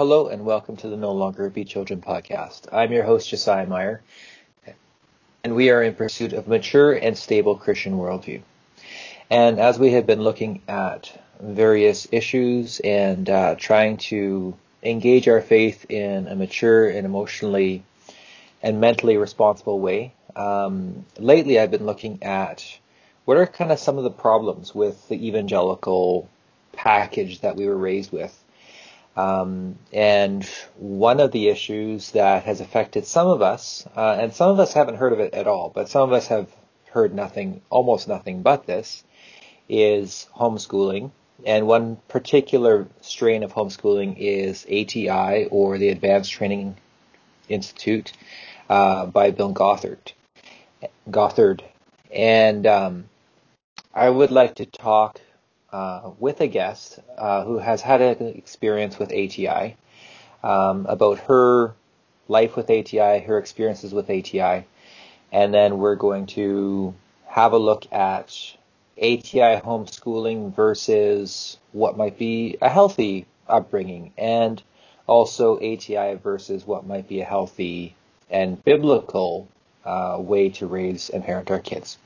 [0.00, 2.72] Hello and welcome to the No Longer Be Children podcast.
[2.72, 4.00] I'm your host, Josiah Meyer,
[5.44, 8.40] and we are in pursuit of mature and stable Christian worldview.
[9.28, 15.42] And as we have been looking at various issues and uh, trying to engage our
[15.42, 17.82] faith in a mature and emotionally
[18.62, 22.64] and mentally responsible way, um, lately I've been looking at
[23.26, 26.26] what are kind of some of the problems with the evangelical
[26.72, 28.34] package that we were raised with.
[29.16, 30.44] Um, and
[30.76, 34.72] one of the issues that has affected some of us, uh, and some of us
[34.72, 36.48] haven't heard of it at all, but some of us have
[36.90, 39.04] heard nothing, almost nothing but this,
[39.68, 41.10] is homeschooling.
[41.44, 46.76] And one particular strain of homeschooling is ATI, or the Advanced Training
[47.48, 48.12] Institute,
[48.68, 50.12] uh, by Bill Gothard.
[51.10, 51.62] Gothard.
[52.12, 53.04] And um,
[53.94, 55.20] I would like to talk
[55.72, 59.76] uh, with a guest uh, who has had an experience with ATI
[60.42, 61.74] um, about her
[62.28, 64.64] life with ATI, her experiences with ATI,
[65.32, 66.94] and then we're going to
[67.26, 68.36] have a look at
[68.98, 74.62] ATI homeschooling versus what might be a healthy upbringing, and
[75.06, 77.94] also ATI versus what might be a healthy
[78.30, 79.48] and biblical
[79.84, 81.98] uh, way to raise and parent our kids.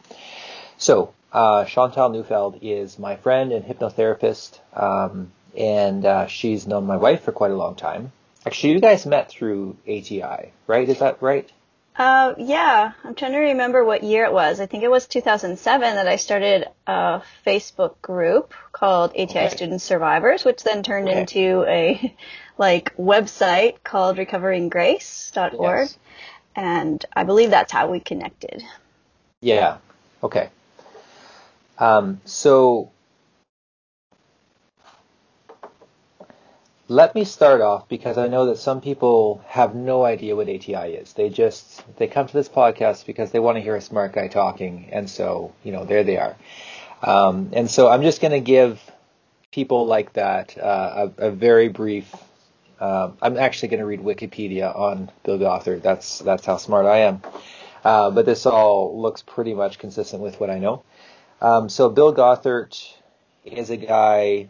[0.78, 6.96] So, uh, Chantal Neufeld is my friend and hypnotherapist, um, and uh, she's known my
[6.96, 8.12] wife for quite a long time.
[8.46, 10.88] Actually, you guys met through ATI, right?
[10.88, 11.50] Is that right?
[11.96, 14.60] Uh, yeah, I'm trying to remember what year it was.
[14.60, 19.48] I think it was 2007 that I started a Facebook group called ATI okay.
[19.48, 21.20] Student Survivors, which then turned okay.
[21.20, 22.16] into a
[22.58, 25.80] like website called recoveringgrace.org.
[25.80, 25.98] Yes.
[26.56, 28.62] And I believe that's how we connected.
[29.40, 29.78] Yeah.
[30.22, 30.50] Okay.
[31.78, 32.90] Um, so
[36.88, 40.94] let me start off because I know that some people have no idea what ATI
[40.94, 41.12] is.
[41.14, 44.28] They just they come to this podcast because they want to hear a smart guy
[44.28, 46.36] talking, and so you know there they are.
[47.02, 48.80] Um, and so I'm just going to give
[49.50, 52.12] people like that uh, a, a, very brief.
[52.80, 55.82] Um, I'm actually going to read Wikipedia on Bill Gothard.
[55.82, 57.22] That's that's how smart I am.
[57.84, 60.82] Uh, but this all looks pretty much consistent with what I know.
[61.44, 62.74] Um, so Bill Gothard
[63.44, 64.48] is a guy.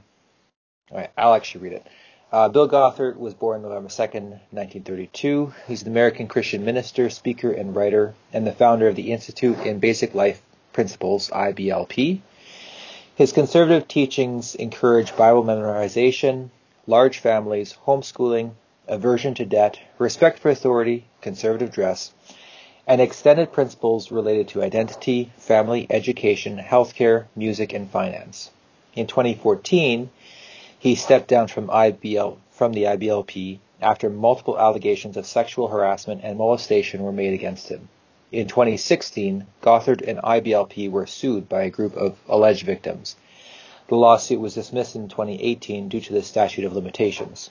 [0.93, 1.87] All right, I'll actually read it.
[2.31, 5.53] Uh, Bill Gothard was born November 2nd, 1932.
[5.67, 9.81] He's an American Christian minister, speaker, and writer, and the founder of the Institute in
[9.81, 10.41] Basic Life
[10.73, 12.21] Principles, IBLP.
[13.17, 16.51] His conservative teachings encourage Bible memorization,
[16.87, 18.53] large families, homeschooling,
[18.87, 22.13] aversion to debt, respect for authority, conservative dress,
[22.87, 28.51] and extended principles related to identity, family, education, healthcare, music, and finance.
[28.95, 30.11] In 2014,
[30.79, 36.39] he stepped down from IBL from the IBLP after multiple allegations of sexual harassment and
[36.39, 37.89] molestation were made against him.
[38.31, 43.17] In 2016, Gothard and IBLP were sued by a group of alleged victims.
[43.89, 47.51] The lawsuit was dismissed in 2018 due to the statute of limitations.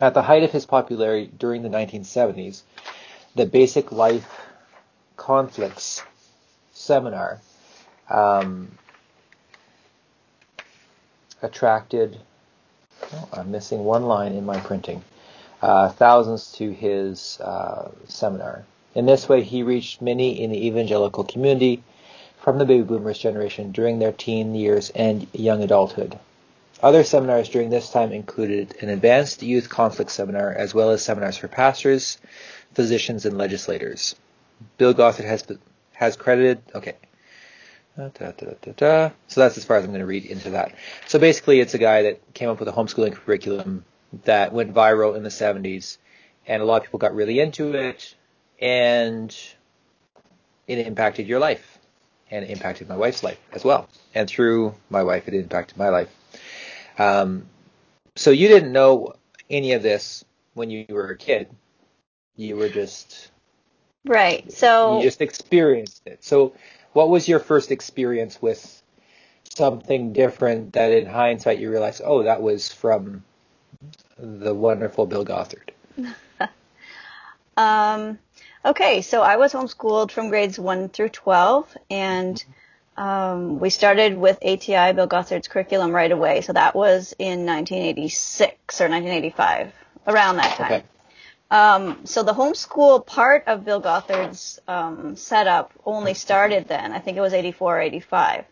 [0.00, 2.62] At the height of his popularity during the 1970s,
[3.34, 4.46] the Basic Life
[5.16, 6.02] Conflicts
[6.72, 7.40] seminar
[8.10, 8.70] um,
[11.40, 12.18] attracted,
[13.12, 15.02] oh, I'm missing one line in my printing,
[15.62, 18.64] uh, thousands to his uh, seminar.
[18.94, 21.82] In this way, he reached many in the evangelical community
[22.40, 26.18] from the baby boomers generation during their teen years and young adulthood.
[26.82, 31.36] Other seminars during this time included an advanced youth conflict seminar as well as seminars
[31.36, 32.18] for pastors,
[32.74, 34.14] physicians, and legislators.
[34.78, 35.44] Bill Gothard has
[35.92, 36.62] has credited.
[36.74, 36.94] Okay.
[37.96, 38.30] Da, da,
[38.74, 40.74] da, so that's as far as I'm going to read into that.
[41.06, 43.84] So basically, it's a guy that came up with a homeschooling curriculum
[44.24, 45.98] that went viral in the 70s,
[46.46, 48.14] and a lot of people got really into it,
[48.58, 49.36] and
[50.66, 51.78] it impacted your life,
[52.30, 53.88] and it impacted my wife's life as well.
[54.14, 56.08] And through my wife, it impacted my life.
[56.98, 57.44] Um,
[58.16, 59.14] so you didn't know
[59.50, 60.24] any of this
[60.54, 61.48] when you were a kid,
[62.36, 63.30] you were just
[64.04, 64.50] right.
[64.52, 66.24] So you just experienced it.
[66.24, 66.54] So
[66.92, 68.82] what was your first experience with
[69.54, 73.24] something different that in hindsight you realized, oh, that was from
[74.18, 75.72] the wonderful Bill Gothard?
[77.56, 78.18] um,
[78.64, 82.42] okay, so I was homeschooled from grades 1 through 12, and
[82.96, 86.42] um, we started with ATI, Bill Gothard's curriculum, right away.
[86.42, 89.72] So that was in 1986 or 1985,
[90.06, 90.72] around that time.
[90.72, 90.84] Okay.
[91.52, 96.92] Um, so the homeschool part of Bill Gothard's um, setup only started then.
[96.92, 98.44] I think it was 84 or 85.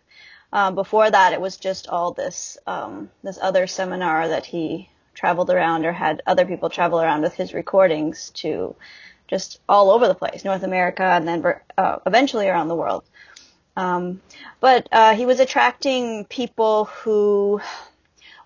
[0.52, 5.48] Um, before that, it was just all this um, this other seminar that he traveled
[5.48, 8.76] around or had other people travel around with his recordings to
[9.28, 11.42] just all over the place, North America and then
[11.78, 13.04] uh, eventually around the world.
[13.76, 14.20] Um,
[14.60, 17.62] but uh, he was attracting people who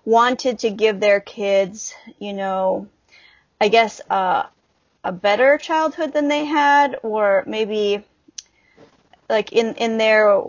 [0.05, 2.87] wanted to give their kids, you know,
[3.59, 4.43] I guess uh,
[5.03, 8.03] a better childhood than they had, or maybe
[9.29, 10.41] like in in their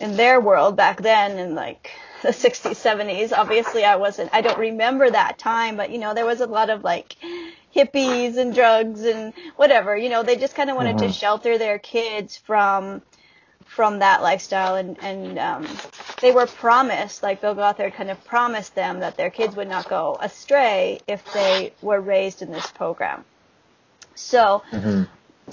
[0.00, 1.90] in their world back then in like
[2.22, 6.24] the 60s 70s obviously i wasn't i don't remember that time but you know there
[6.24, 7.16] was a lot of like
[7.74, 11.08] hippies and drugs and whatever you know they just kind of wanted mm-hmm.
[11.08, 13.02] to shelter their kids from
[13.64, 15.66] from that lifestyle and and um
[16.22, 19.88] they were promised like bill gothard kind of promised them that their kids would not
[19.88, 23.24] go astray if they were raised in this program.
[24.14, 25.02] So mm-hmm.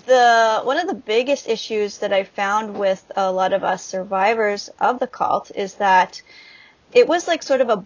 [0.05, 4.69] the one of the biggest issues that I found with a lot of us survivors
[4.79, 6.21] of the cult is that
[6.93, 7.85] it was like sort of a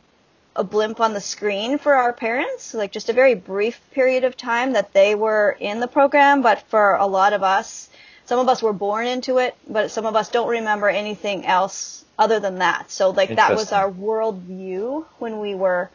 [0.56, 4.38] a blimp on the screen for our parents, like just a very brief period of
[4.38, 7.90] time that they were in the program, but for a lot of us,
[8.26, 12.06] some of us were born into it, but some of us don't remember anything else
[12.18, 12.92] other than that.
[12.92, 15.90] So like that was our worldview when we were,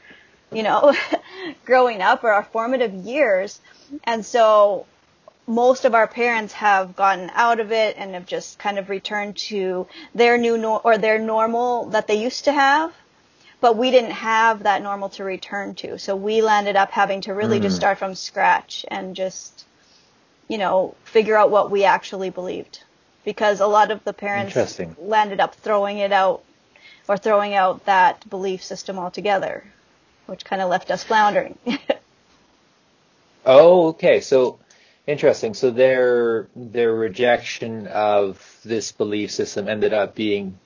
[0.53, 0.95] you know,
[1.65, 3.61] growing up or our formative years.
[4.05, 4.87] And so
[5.47, 9.37] most of our parents have gotten out of it and have just kind of returned
[9.37, 12.93] to their new no- or their normal that they used to have.
[13.61, 15.99] But we didn't have that normal to return to.
[15.99, 17.63] So we landed up having to really mm.
[17.63, 19.65] just start from scratch and just,
[20.49, 22.83] you know, figure out what we actually believed.
[23.25, 26.43] Because a lot of the parents landed up throwing it out
[27.07, 29.65] or throwing out that belief system altogether,
[30.27, 31.59] which kind of left us floundering.
[33.47, 34.21] oh, okay.
[34.21, 34.59] So
[35.09, 35.55] Interesting.
[35.55, 40.59] So their their rejection of this belief system ended up being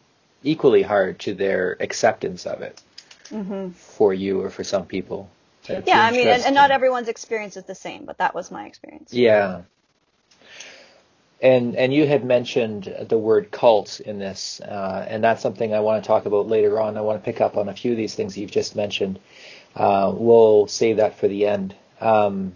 [0.43, 2.82] equally hard to their acceptance of it
[3.31, 3.70] mm-hmm.
[3.70, 5.31] for you or for some people.
[5.67, 8.50] That's yeah, I mean, and, and, not everyone's experience is the same, but that was
[8.50, 9.12] my experience.
[9.12, 9.62] Yeah.
[11.41, 15.81] And and you had mentioned the word cult in this, uh, and that's something I
[15.81, 16.97] want to talk about later on.
[16.97, 19.19] I want to pick up on a few of these things you've just mentioned.
[19.75, 21.75] Uh, we'll save that for the end.
[22.00, 22.55] Um,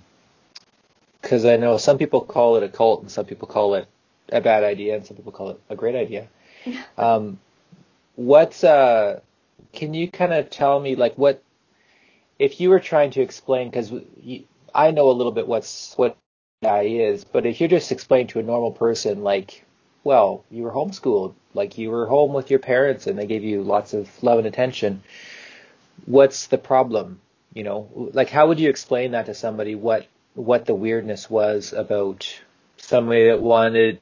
[1.26, 3.88] because I know some people call it a cult and some people call it
[4.28, 6.28] a bad idea and some people call it a great idea.
[6.98, 7.40] um,
[8.14, 9.18] what's uh,
[9.72, 11.42] can you kind of tell me like what
[12.38, 13.92] if you were trying to explain because
[14.74, 16.16] I know a little bit what's what
[16.62, 19.64] ATI is, but if you're just explaining to a normal person like,
[20.04, 23.62] well, you were homeschooled, like you were home with your parents and they gave you
[23.62, 25.02] lots of love and attention,
[26.04, 27.20] what's the problem?
[27.54, 29.74] You know, like how would you explain that to somebody?
[29.74, 32.28] What what the weirdness was about
[32.76, 34.00] somebody that wanted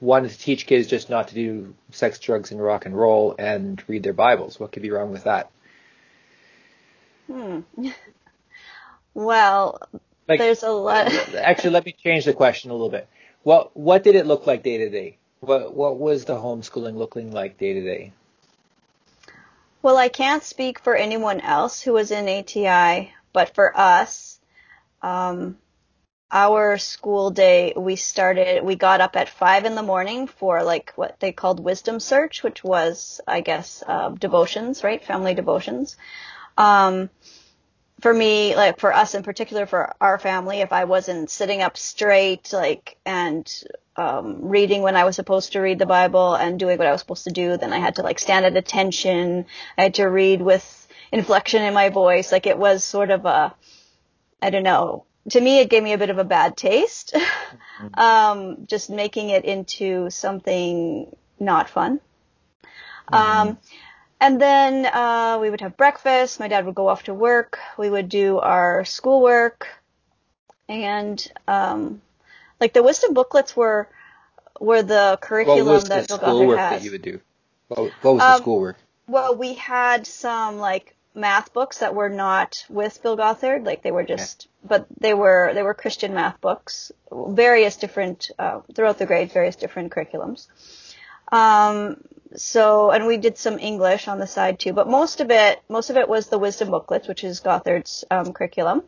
[0.00, 3.82] wanted to teach kids just not to do sex, drugs, and rock and roll and
[3.86, 4.60] read their Bibles.
[4.60, 5.50] What could be wrong with that?
[7.26, 7.60] Hmm.
[9.16, 9.80] Well,
[10.28, 11.10] like, there's a lot.
[11.34, 13.08] actually, let me change the question a little bit.
[13.44, 15.16] What what did it look like day to day?
[15.40, 18.12] What what was the homeschooling looking like day to day?
[19.80, 24.38] Well, I can't speak for anyone else who was in ATI, but for us,
[25.00, 25.56] um,
[26.30, 30.92] our school day, we started, we got up at five in the morning for like
[30.96, 35.02] what they called wisdom search, which was, I guess, uh, devotions, right?
[35.04, 35.96] Family devotions.
[36.56, 37.10] Um,
[38.00, 41.76] for me, like for us in particular, for our family, if I wasn't sitting up
[41.76, 43.50] straight, like, and,
[43.96, 47.00] um, reading when I was supposed to read the Bible and doing what I was
[47.00, 49.46] supposed to do, then I had to like stand at attention.
[49.78, 52.32] I had to read with inflection in my voice.
[52.32, 53.54] Like it was sort of a,
[54.42, 55.04] I don't know.
[55.30, 57.14] To me, it gave me a bit of a bad taste.
[57.14, 57.94] Mm-hmm.
[58.00, 62.00] um, just making it into something not fun.
[63.10, 63.48] Mm-hmm.
[63.48, 63.58] Um,
[64.20, 66.40] and then uh, we would have breakfast.
[66.40, 67.58] My dad would go off to work.
[67.76, 69.68] We would do our schoolwork,
[70.68, 72.00] and um,
[72.60, 73.88] like the wisdom booklets were
[74.60, 77.20] were the curriculum what was that the schoolwork that you would do?
[77.68, 78.76] What, what was um, the schoolwork?
[79.08, 83.64] Well, we had some like math books that were not with Bill Gothard.
[83.64, 84.68] Like they were just, yeah.
[84.68, 89.56] but they were they were Christian math books, various different uh, throughout the grades, various
[89.56, 90.46] different curriculums.
[91.32, 92.02] Um,
[92.34, 95.90] so and we did some English on the side too, but most of it most
[95.90, 98.82] of it was the wisdom booklets, which is Gothard's um, curriculum.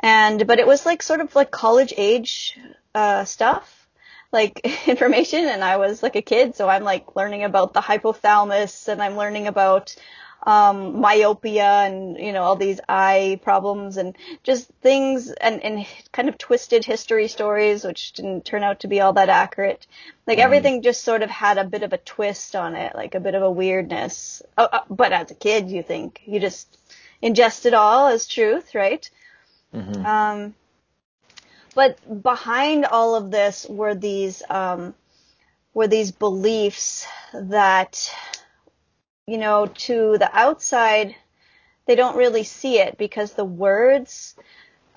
[0.00, 2.58] And but it was like sort of like college age
[2.94, 3.86] uh, stuff
[4.32, 8.88] like information and I was like a kid so I'm like learning about the hypothalamus
[8.88, 9.94] and I'm learning about
[10.42, 16.28] um, myopia and you know all these eye problems and just things and, and kind
[16.28, 19.86] of twisted history stories which didn't turn out to be all that accurate.
[20.26, 20.42] Like mm.
[20.42, 23.34] everything just sort of had a bit of a twist on it, like a bit
[23.34, 24.42] of a weirdness.
[24.56, 26.78] Uh, uh, but as a kid, you think you just
[27.22, 29.08] ingest it all as truth, right?
[29.74, 30.06] Mm-hmm.
[30.06, 30.54] Um,
[31.74, 34.94] but behind all of this were these um,
[35.74, 38.10] were these beliefs that
[39.26, 41.14] you know to the outside
[41.86, 44.34] they don't really see it because the words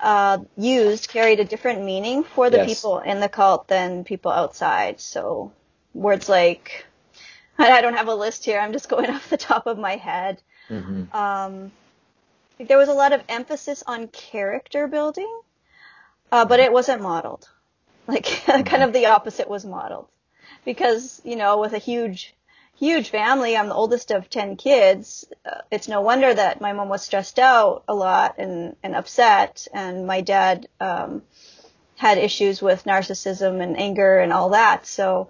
[0.00, 2.68] uh, used carried a different meaning for the yes.
[2.68, 5.00] people in the cult than people outside.
[5.00, 5.52] So
[5.94, 6.86] words like
[7.58, 8.58] I don't have a list here.
[8.58, 10.42] I'm just going off the top of my head.
[10.68, 11.14] Mm-hmm.
[11.16, 11.72] Um,
[12.58, 15.40] there was a lot of emphasis on character building,
[16.30, 17.48] uh, but it wasn't modeled.
[18.06, 18.92] Like kind of mm-hmm.
[18.92, 20.08] the opposite was modeled,
[20.64, 22.34] because you know with a huge
[22.80, 23.56] huge family.
[23.56, 25.26] I'm the oldest of 10 kids.
[25.44, 29.68] Uh, it's no wonder that my mom was stressed out a lot and, and upset.
[29.72, 31.22] And my dad, um,
[31.96, 34.86] had issues with narcissism and anger and all that.
[34.86, 35.28] So,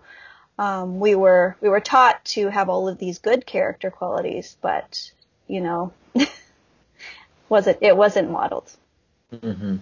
[0.57, 5.11] um, we were, we were taught to have all of these good character qualities, but,
[5.49, 5.93] you know,
[7.49, 8.71] wasn't, it wasn't modeled.
[9.33, 9.79] Mm-hmm.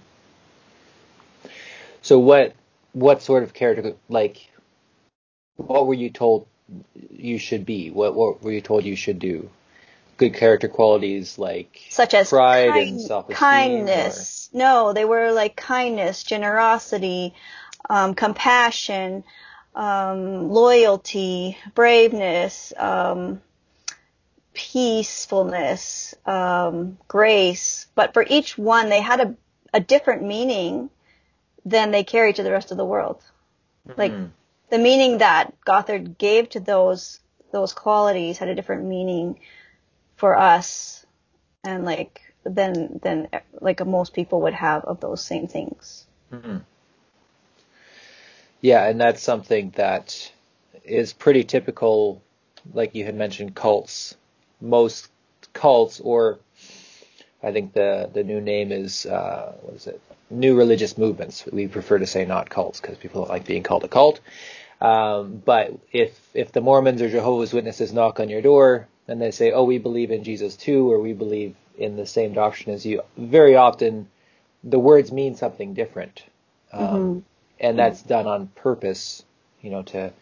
[2.01, 2.55] So what,
[2.93, 4.49] what sort of character, like,
[5.57, 6.47] what were you told
[7.11, 7.91] you should be?
[7.91, 9.51] What what were you told you should do?
[10.17, 13.37] Good character qualities like such as pride kind, and self-esteem.
[13.37, 14.51] Kindness.
[14.53, 14.59] Or?
[14.59, 17.35] No, they were like kindness, generosity,
[17.89, 19.25] um, compassion,
[19.75, 23.41] um, loyalty, braveness, um,
[24.55, 27.87] peacefulness, um, grace.
[27.95, 29.35] But for each one, they had a,
[29.73, 30.91] a different meaning
[31.65, 33.23] than they carry to the rest of the world.
[33.89, 34.27] Mm-hmm.
[34.71, 37.21] The meaning that Gothard gave to those
[37.51, 39.41] those qualities had a different meaning
[40.17, 41.07] for us
[41.65, 43.29] and like than than
[43.61, 46.07] like most people would have of those same things.
[46.33, 46.59] Mm-hmm.
[48.61, 50.33] Yeah, and that's something that
[50.85, 52.23] is pretty typical,
[52.73, 54.17] like you had mentioned, cults.
[54.61, 55.09] Most
[55.53, 56.39] cults, or
[57.43, 60.01] I think the the new name is uh, what is it?
[60.31, 61.45] New religious movements.
[61.51, 64.21] We prefer to say not cults because people don't like being called a cult.
[64.81, 69.31] Um, but if if the Mormons or Jehovah's Witnesses knock on your door and they
[69.31, 72.87] say, "Oh, we believe in Jesus too," or "We believe in the same doctrine as
[72.87, 74.09] you," very often
[74.63, 76.23] the words mean something different,
[76.73, 77.19] um, mm-hmm.
[77.61, 79.25] and that's done on purpose,
[79.63, 80.13] you know, to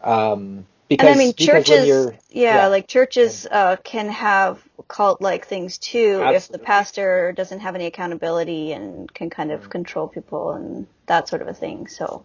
[0.00, 5.78] um, because and I mean churches, yeah, yeah, like churches uh, can have cult-like things
[5.78, 6.36] too Absolutely.
[6.36, 9.70] if the pastor doesn't have any accountability and can kind of mm-hmm.
[9.70, 11.86] control people and that sort of a thing.
[11.86, 12.24] So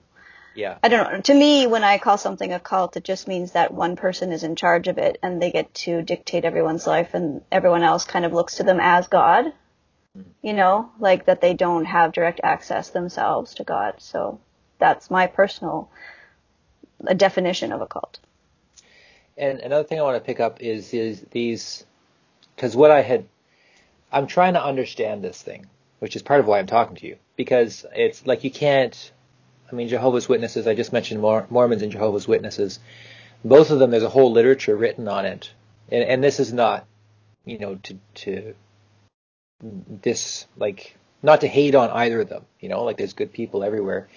[0.55, 0.77] yeah.
[0.83, 1.21] I don't know.
[1.21, 4.43] To me, when I call something a cult, it just means that one person is
[4.43, 8.25] in charge of it and they get to dictate everyone's life and everyone else kind
[8.25, 9.45] of looks to them as God.
[10.17, 10.29] Mm-hmm.
[10.41, 13.95] You know, like that they don't have direct access themselves to God.
[13.99, 14.41] So
[14.79, 15.89] that's my personal
[17.15, 18.19] definition of a cult.
[19.39, 21.85] And another thing I want to pick up is is these
[22.55, 23.25] because what I had
[24.11, 25.65] I'm trying to understand this thing,
[25.99, 29.11] which is part of why I'm talking to you because it's like you can't
[29.71, 32.79] I mean, Jehovah's Witnesses, I just mentioned Mormons and Jehovah's Witnesses.
[33.45, 35.51] Both of them, there's a whole literature written on it.
[35.91, 36.85] And, and this is not,
[37.45, 38.55] you know, to, to
[39.61, 43.63] this, like, not to hate on either of them, you know, like there's good people
[43.63, 44.07] everywhere.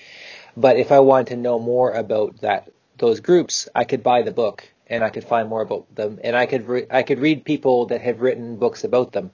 [0.56, 4.32] But if I wanted to know more about that, those groups, I could buy the
[4.32, 7.44] book and I could find more about them and I could, re- I could read
[7.44, 9.30] people that have written books about them.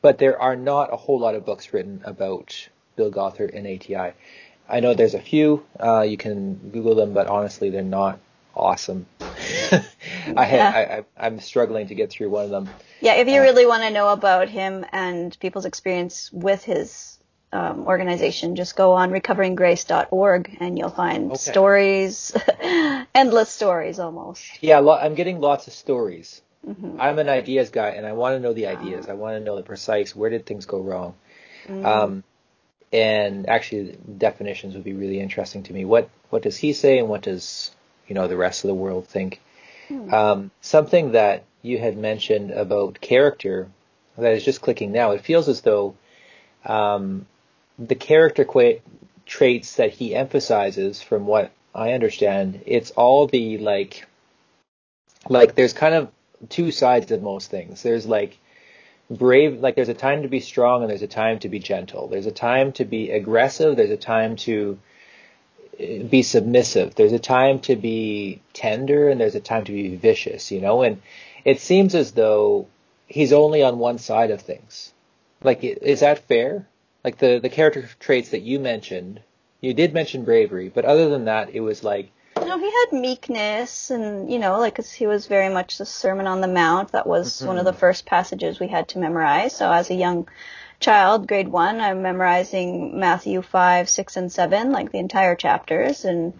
[0.00, 4.12] But there are not a whole lot of books written about Bill Gothard and ATI.
[4.68, 5.64] I know there's a few.
[5.78, 8.18] Uh, you can Google them, but honestly, they're not
[8.54, 9.06] awesome.
[9.20, 9.82] I,
[10.36, 11.02] yeah.
[11.16, 12.68] I, am struggling to get through one of them.
[13.00, 17.13] Yeah, if you uh, really want to know about him and people's experience with his
[17.54, 21.36] um, organization, just go on recoveringgrace.org and you'll find okay.
[21.36, 22.36] stories,
[23.14, 24.44] endless stories almost.
[24.60, 26.42] Yeah, lo- I'm getting lots of stories.
[26.66, 27.00] Mm-hmm.
[27.00, 29.08] I'm an ideas guy, and I want to know the ideas.
[29.08, 31.14] I want to know the precise where did things go wrong.
[31.66, 31.86] Mm-hmm.
[31.86, 32.24] Um,
[32.92, 35.84] and actually definitions would be really interesting to me.
[35.84, 37.70] What what does he say, and what does
[38.08, 39.40] you know the rest of the world think?
[39.88, 40.14] Hmm.
[40.14, 43.68] Um, something that you had mentioned about character
[44.16, 45.10] that is just clicking now.
[45.10, 45.96] It feels as though
[46.64, 47.26] um,
[47.78, 48.80] the character qu-
[49.26, 54.06] traits that he emphasizes, from what I understand, it's all the like
[55.28, 56.10] like there's kind of
[56.48, 57.82] two sides of most things.
[57.82, 58.38] There's like
[59.10, 62.08] brave like there's a time to be strong and there's a time to be gentle.
[62.08, 64.78] There's a time to be aggressive there's a time to
[65.78, 66.94] eh, be submissive.
[66.94, 70.82] There's a time to be tender and there's a time to be vicious you know?
[70.82, 71.02] And
[71.44, 72.66] it seems as though
[73.06, 74.92] he's only on one side of things.
[75.42, 76.66] Like is that fair
[77.04, 79.20] like the the character traits that you mentioned
[79.60, 82.10] you did mention bravery but other than that it was like
[82.56, 86.26] know, he had meekness and, you know, like, 'cause he was very much the Sermon
[86.26, 86.92] on the Mount.
[86.92, 87.48] That was mm-hmm.
[87.48, 89.54] one of the first passages we had to memorize.
[89.54, 90.28] So as a young
[90.80, 96.34] child, grade one, I'm memorizing Matthew 5, 6, and 7, like the entire chapters, and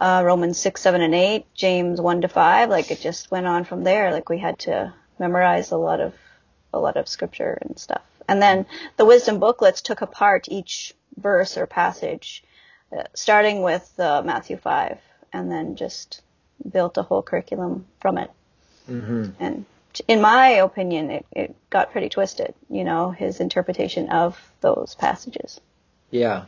[0.00, 2.68] uh, Romans 6, 7, and 8, James 1 to 5.
[2.70, 4.12] Like it just went on from there.
[4.12, 6.14] Like we had to memorize a lot of,
[6.72, 8.02] a lot of scripture and stuff.
[8.28, 8.66] And then
[8.96, 12.42] the wisdom booklets took apart each verse or passage,
[12.96, 14.98] uh, starting with uh, Matthew 5,
[15.32, 16.22] and then just
[16.70, 18.30] built a whole curriculum from it.
[18.88, 19.30] Mm-hmm.
[19.40, 19.64] And
[20.08, 25.60] in my opinion, it, it got pretty twisted, you know, his interpretation of those passages.
[26.10, 26.44] Yeah.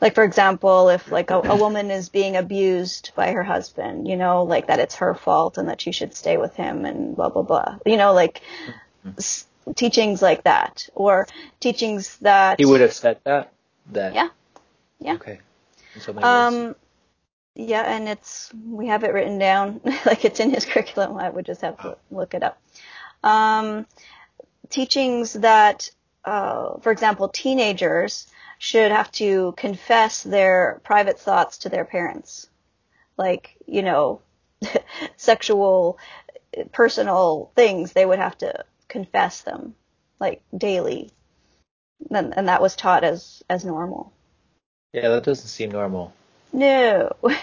[0.00, 4.16] Like, for example, if like a, a woman is being abused by her husband, you
[4.16, 7.28] know, like that it's her fault and that she should stay with him and blah,
[7.28, 7.78] blah, blah.
[7.84, 8.42] You know, like
[9.18, 11.26] s- teachings like that or
[11.60, 12.58] teachings that.
[12.58, 13.52] He would have said that?
[13.92, 14.14] That.
[14.14, 14.28] Yeah.
[15.00, 15.14] Yeah.
[15.14, 15.40] Okay.
[16.16, 16.74] Um,
[17.54, 21.16] yeah, and it's we have it written down like it's in his curriculum.
[21.16, 22.60] I would just have to look it up.
[23.22, 23.86] Um,
[24.70, 25.90] teachings that,
[26.24, 32.48] uh, for example, teenagers should have to confess their private thoughts to their parents,
[33.16, 34.20] like you know,
[35.16, 35.98] sexual,
[36.72, 37.92] personal things.
[37.92, 39.74] They would have to confess them
[40.20, 41.10] like daily,
[42.10, 44.12] and, and that was taught as as normal.
[44.92, 46.12] Yeah, that doesn't seem normal.
[46.52, 47.12] No.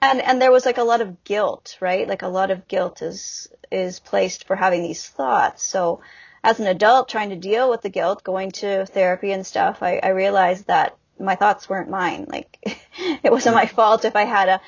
[0.00, 2.08] And and there was like a lot of guilt, right?
[2.08, 5.62] Like a lot of guilt is is placed for having these thoughts.
[5.62, 6.00] So
[6.42, 10.00] as an adult trying to deal with the guilt, going to therapy and stuff, I,
[10.02, 12.26] I realized that my thoughts weren't mine.
[12.28, 12.58] Like
[13.22, 13.60] it wasn't hmm.
[13.60, 14.60] my fault if I had a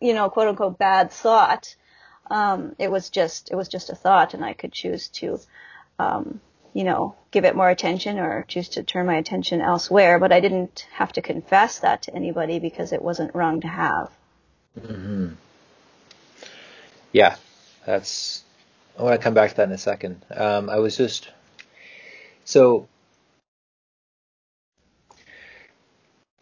[0.00, 1.76] you know quote unquote bad thought.
[2.32, 5.38] Um, it was just it was just a thought, and I could choose to
[5.98, 6.40] um,
[6.74, 10.18] you know, give it more attention or choose to turn my attention elsewhere.
[10.18, 14.10] But I didn't have to confess that to anybody because it wasn't wrong to have.
[14.80, 15.28] Mm-hmm.
[17.12, 17.36] Yeah,
[17.84, 18.42] that's.
[18.98, 20.24] I want to come back to that in a second.
[20.34, 21.30] Um, I was just
[22.44, 22.88] so.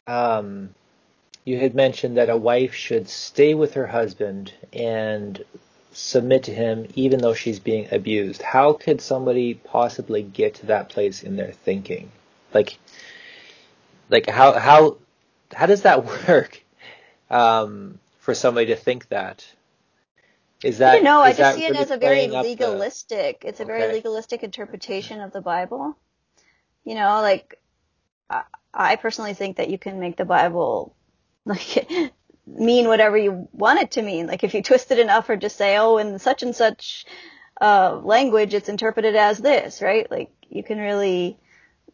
[0.07, 0.75] Um,
[1.45, 5.45] you had mentioned that a wife should stay with her husband and
[5.93, 8.43] submit to him even though she's being abused.
[8.43, 12.11] How could somebody possibly get to that place in their thinking?
[12.53, 12.79] Like,
[14.09, 14.99] like how how
[15.53, 16.63] how does that work
[17.31, 19.47] um, for somebody to think that?
[20.63, 21.21] Is that you know?
[21.21, 23.41] I just see it as a very legalistic.
[23.41, 23.73] The, it's a okay.
[23.73, 25.97] very legalistic interpretation of the Bible.
[26.85, 27.59] You know, like
[28.29, 30.95] I, I personally think that you can make the Bible
[31.47, 32.13] like
[32.59, 34.27] mean whatever you want it to mean.
[34.27, 37.07] Like if you twist it enough or just say, oh, in such and such
[37.61, 40.11] uh, language, it's interpreted as this, right?
[40.11, 41.39] Like you can really,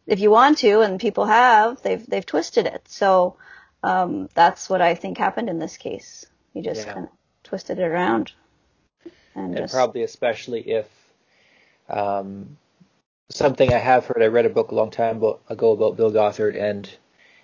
[0.07, 2.89] if you want to, and people have, they've they've twisted it.
[2.89, 3.37] So
[3.83, 6.27] um, that's what I think happened in this case.
[6.55, 6.95] You just yeah.
[6.95, 7.13] kind of
[7.45, 8.33] twisted it around,
[9.35, 9.75] and, and just...
[9.75, 10.89] probably especially if
[11.89, 12.57] um,
[13.29, 14.23] something I have heard.
[14.23, 16.89] I read a book a long time ago about Bill Gothard, and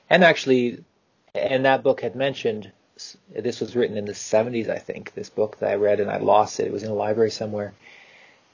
[0.09, 0.85] and actually,
[1.35, 2.73] and that book had mentioned
[3.35, 6.19] this was written in the 70s, I think, this book that I read and I
[6.19, 6.67] lost it.
[6.67, 7.73] It was in a library somewhere.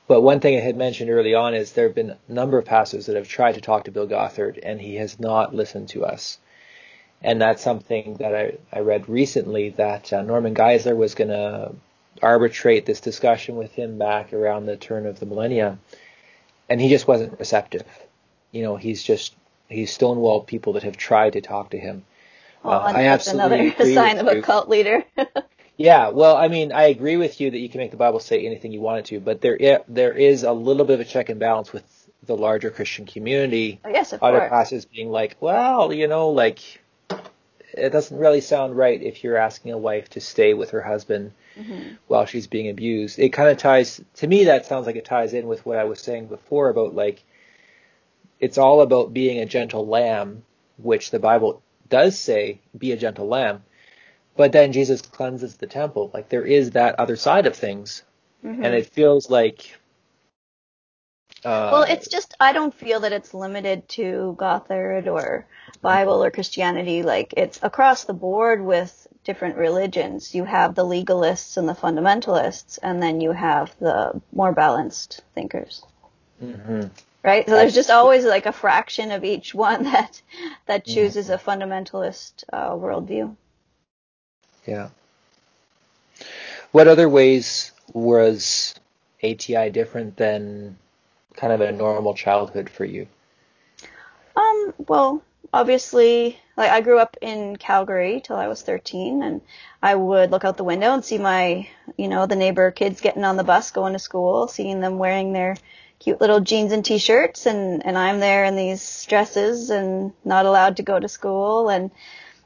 [0.09, 2.65] But one thing I had mentioned early on is there have been a number of
[2.65, 6.07] pastors that have tried to talk to Bill Gothard and he has not listened to
[6.07, 6.39] us.
[7.23, 11.75] And that's something that I, I read recently that uh, Norman Geisler was going to
[12.23, 15.79] arbitrate this discussion with him back around the turn of the millennia.
[16.71, 17.87] And he just wasn't receptive.
[18.51, 19.35] You know, he's just,
[19.69, 22.05] he's stonewalled people that have tried to talk to him.
[22.63, 25.05] Well, uh, I absolutely another sign of a cult leader.
[25.77, 28.45] yeah, well, I mean, I agree with you that you can make the Bible say
[28.45, 31.29] anything you want it to, but there there is a little bit of a check
[31.29, 31.85] and balance with
[32.27, 33.81] the larger Christian community.
[33.85, 34.51] Oh, yes, of Other course.
[34.51, 36.81] pastors being like, well, you know, like
[37.73, 41.33] it doesn't really sound right if you're asking a wife to stay with her husband
[41.59, 41.95] mm-hmm.
[42.07, 43.19] while she's being abused.
[43.19, 44.45] It kind of ties to me.
[44.45, 47.23] That sounds like it ties in with what I was saying before about like
[48.41, 50.45] it's all about being a gentle lamb,
[50.77, 53.63] which the Bible does say, be a gentle lamb,
[54.37, 56.11] but then Jesus cleanses the temple.
[56.15, 58.03] Like there is that other side of things.
[58.45, 58.65] Mm-hmm.
[58.65, 59.77] And it feels like.
[61.45, 65.47] Uh, well, it's just, I don't feel that it's limited to Gothard or
[65.83, 67.03] Bible or Christianity.
[67.03, 70.35] Like it's across the board with different religions.
[70.35, 75.85] You have the legalists and the fundamentalists, and then you have the more balanced thinkers.
[76.43, 76.89] Mm-hmm
[77.23, 77.49] right?
[77.49, 80.21] So there's just always like a fraction of each one that
[80.67, 83.37] that chooses a fundamentalist uh, worldview.
[84.67, 84.91] Yeah.
[86.73, 88.75] What other ways was
[89.23, 90.77] ATI different than
[91.35, 93.07] kind of a normal childhood for you?
[94.37, 99.41] Um, well, obviously, like I grew up in Calgary till I was 13, and
[99.83, 103.25] I would look out the window and see my, you know, the neighbor kids getting
[103.25, 105.57] on the bus going to school, seeing them wearing their
[105.99, 110.77] cute little jeans and t-shirts, and and I'm there in these dresses and not allowed
[110.77, 111.91] to go to school, and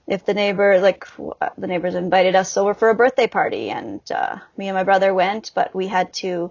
[0.07, 4.39] if the neighbor, like the neighbors invited us over for a birthday party, and uh,
[4.57, 6.51] me and my brother went, but we had to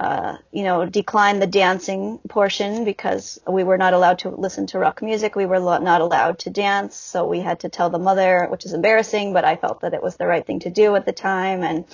[0.00, 4.78] uh, you know, decline the dancing portion because we were not allowed to listen to
[4.78, 5.36] rock music.
[5.36, 6.96] We were not allowed to dance.
[6.96, 10.02] So we had to tell the mother, which is embarrassing, but I felt that it
[10.02, 11.62] was the right thing to do at the time.
[11.62, 11.84] And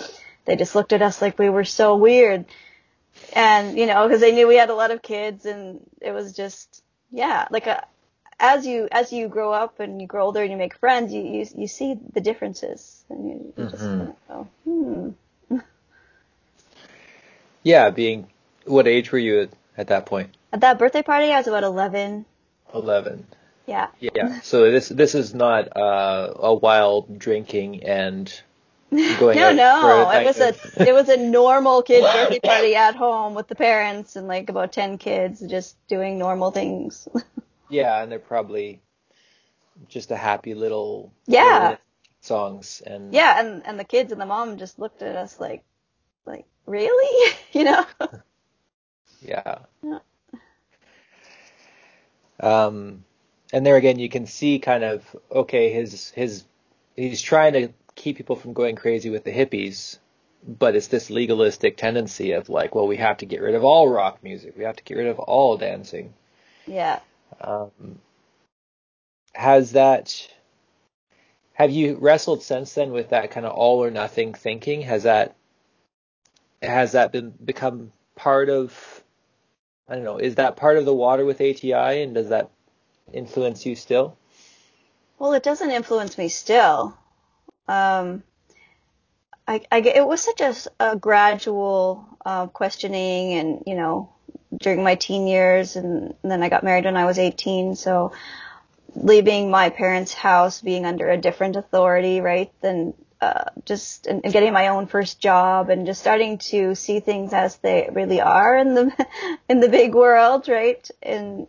[0.44, 2.44] they just looked at us like we were so weird.
[3.32, 6.32] And, you know, cause they knew we had a lot of kids and it was
[6.32, 7.84] just, yeah, like a, uh,
[8.38, 11.22] as you, as you grow up and you grow older and you make friends, you,
[11.22, 14.06] you, you see the differences and you, you mm-hmm.
[14.06, 15.10] just go, hmm
[17.62, 18.28] yeah, being
[18.66, 20.34] what age were you at, at that point?
[20.52, 22.24] At that birthday party, I was about eleven.
[22.74, 23.26] Eleven.
[23.66, 23.88] Yeah.
[23.98, 24.40] Yeah.
[24.40, 28.32] So this this is not uh, a wild drinking and
[29.18, 29.36] going.
[29.36, 30.10] no, no.
[30.10, 30.54] It was a
[30.88, 34.72] it was a normal kid birthday party at home with the parents and like about
[34.72, 37.08] ten kids just doing normal things.
[37.68, 38.80] yeah, and they're probably
[39.88, 41.76] just a happy little yeah
[42.20, 45.64] songs and yeah, and and the kids and the mom just looked at us like
[46.24, 47.32] like really?
[47.52, 47.84] you know?
[49.20, 49.58] yeah.
[49.82, 49.98] yeah.
[52.38, 53.04] Um,
[53.52, 56.44] and there again, you can see kind of, okay, his, his,
[56.94, 59.98] he's trying to keep people from going crazy with the hippies,
[60.46, 63.88] but it's this legalistic tendency of like, well, we have to get rid of all
[63.88, 64.54] rock music.
[64.56, 66.14] We have to get rid of all dancing.
[66.66, 67.00] Yeah.
[67.40, 67.98] Um,
[69.34, 70.30] has that,
[71.54, 74.82] have you wrestled since then with that kind of all or nothing thinking?
[74.82, 75.34] Has that
[76.62, 79.02] has that been become part of
[79.88, 82.50] I don't know, is that part of the water with ATI and does that
[83.12, 84.16] influence you still?
[85.18, 86.96] Well, it doesn't influence me still.
[87.68, 88.22] Um,
[89.48, 94.12] I, I, it was such a, a gradual uh, questioning, and you know,
[94.56, 97.76] during my teen years, and, and, then I got married when I was 18.
[97.76, 98.12] So,
[98.94, 104.32] leaving my parents' house, being under a different authority, right, than uh, just and, and
[104.32, 108.56] getting my own first job and just starting to see things as they really are
[108.56, 109.06] in the
[109.48, 110.90] in the big world, right?
[111.02, 111.46] And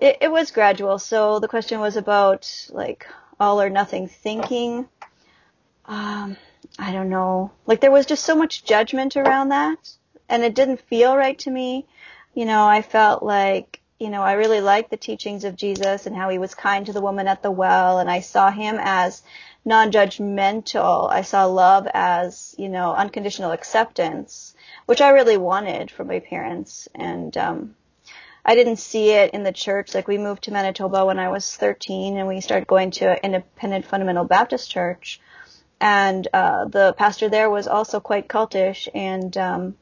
[0.00, 0.98] it, it was gradual.
[0.98, 3.06] So the question was about like
[3.38, 4.88] all or nothing thinking.
[5.92, 6.38] Um,
[6.78, 7.50] I don't know.
[7.66, 9.90] Like there was just so much judgment around that,
[10.28, 11.86] and it didn't feel right to me.
[12.34, 16.16] You know, I felt like you know, I really liked the teachings of Jesus and
[16.16, 19.22] how he was kind to the woman at the well, and I saw him as
[19.64, 21.08] non-judgmental.
[21.08, 26.88] I saw love as, you know, unconditional acceptance, which I really wanted from my parents.
[26.96, 27.76] And, um,
[28.44, 29.94] I didn't see it in the church.
[29.94, 33.18] Like we moved to Manitoba when I was 13 and we started going to an
[33.22, 35.20] independent fundamental Baptist church.
[35.82, 39.74] And, uh, the pastor there was also quite cultish and, um,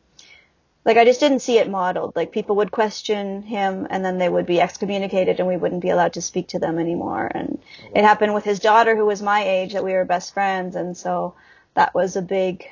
[0.85, 2.17] like I just didn't see it modeled.
[2.17, 5.91] Like people would question him and then they would be excommunicated and we wouldn't be
[5.91, 7.31] allowed to speak to them anymore.
[7.33, 7.61] And
[7.95, 10.77] it happened with his daughter who was my age that we were best friends.
[10.77, 11.35] And so
[11.75, 12.65] that was a big,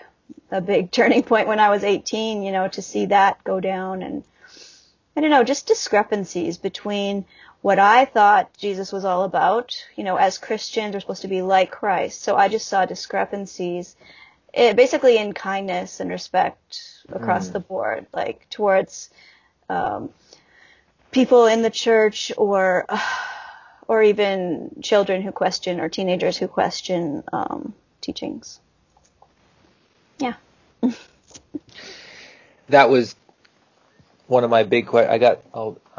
[0.51, 4.03] a big turning point when I was 18, you know, to see that go down
[4.03, 4.25] and
[5.15, 7.25] I don't know, just discrepancies between
[7.63, 9.85] what I thought Jesus was all about.
[9.97, 12.23] You know, as Christians, we're supposed to be like Christ.
[12.23, 13.97] So I just saw discrepancies
[14.53, 17.53] it, eh, basically in kindness and respect across mm.
[17.53, 19.11] the board, like towards
[19.69, 20.11] um,
[21.11, 22.87] people in the church or
[23.89, 28.61] or even children who question or teenagers who question um, teachings.
[30.19, 30.35] Yeah.
[32.69, 33.15] that was
[34.27, 35.13] one of my big questions.
[35.13, 35.41] I got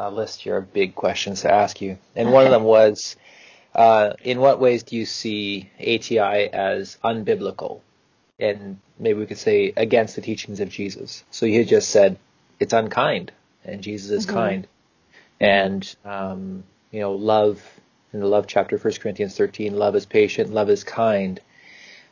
[0.07, 3.15] a list here of big questions to ask you, and one of them was,
[3.75, 7.81] uh, in what ways do you see ATI as unbiblical?
[8.39, 11.23] and maybe we could say against the teachings of Jesus.
[11.29, 12.17] So you just said
[12.59, 13.31] it's unkind,
[13.65, 14.35] and Jesus is mm-hmm.
[14.35, 14.67] kind,
[15.39, 17.61] and um, you know, love
[18.13, 21.39] in the love chapter, 1 Corinthians 13, love is patient, love is kind.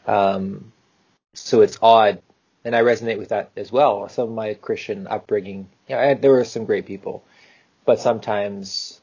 [0.06, 0.72] Um,
[1.34, 2.22] so it's odd,
[2.64, 4.08] and I resonate with that as well.
[4.10, 7.24] Some of my Christian upbringing, you know, I, there were some great people,
[7.88, 9.00] but sometimes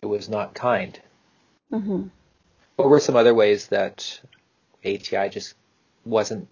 [0.00, 0.98] it was not kind.
[1.70, 2.04] Mm-hmm.
[2.76, 4.20] What were some other ways that
[4.84, 5.54] ATI just
[6.06, 6.48] wasn't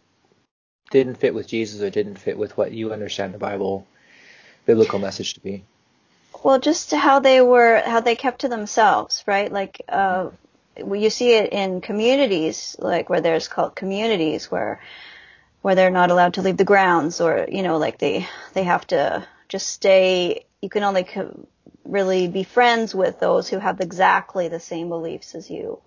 [0.91, 3.87] didn't fit with Jesus or didn't fit with what you understand the Bible
[4.67, 5.65] biblical message to be?
[6.43, 9.51] Well, just how they were, how they kept to themselves, right?
[9.51, 10.31] Like, uh,
[10.77, 14.81] you see it in communities, like where there's called communities where,
[15.63, 18.87] where they're not allowed to leave the grounds or, you know, like they, they have
[18.89, 21.47] to just stay, you can only co-
[21.89, 25.81] really be friends with those who have exactly the same beliefs as you,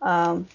[0.00, 0.46] um,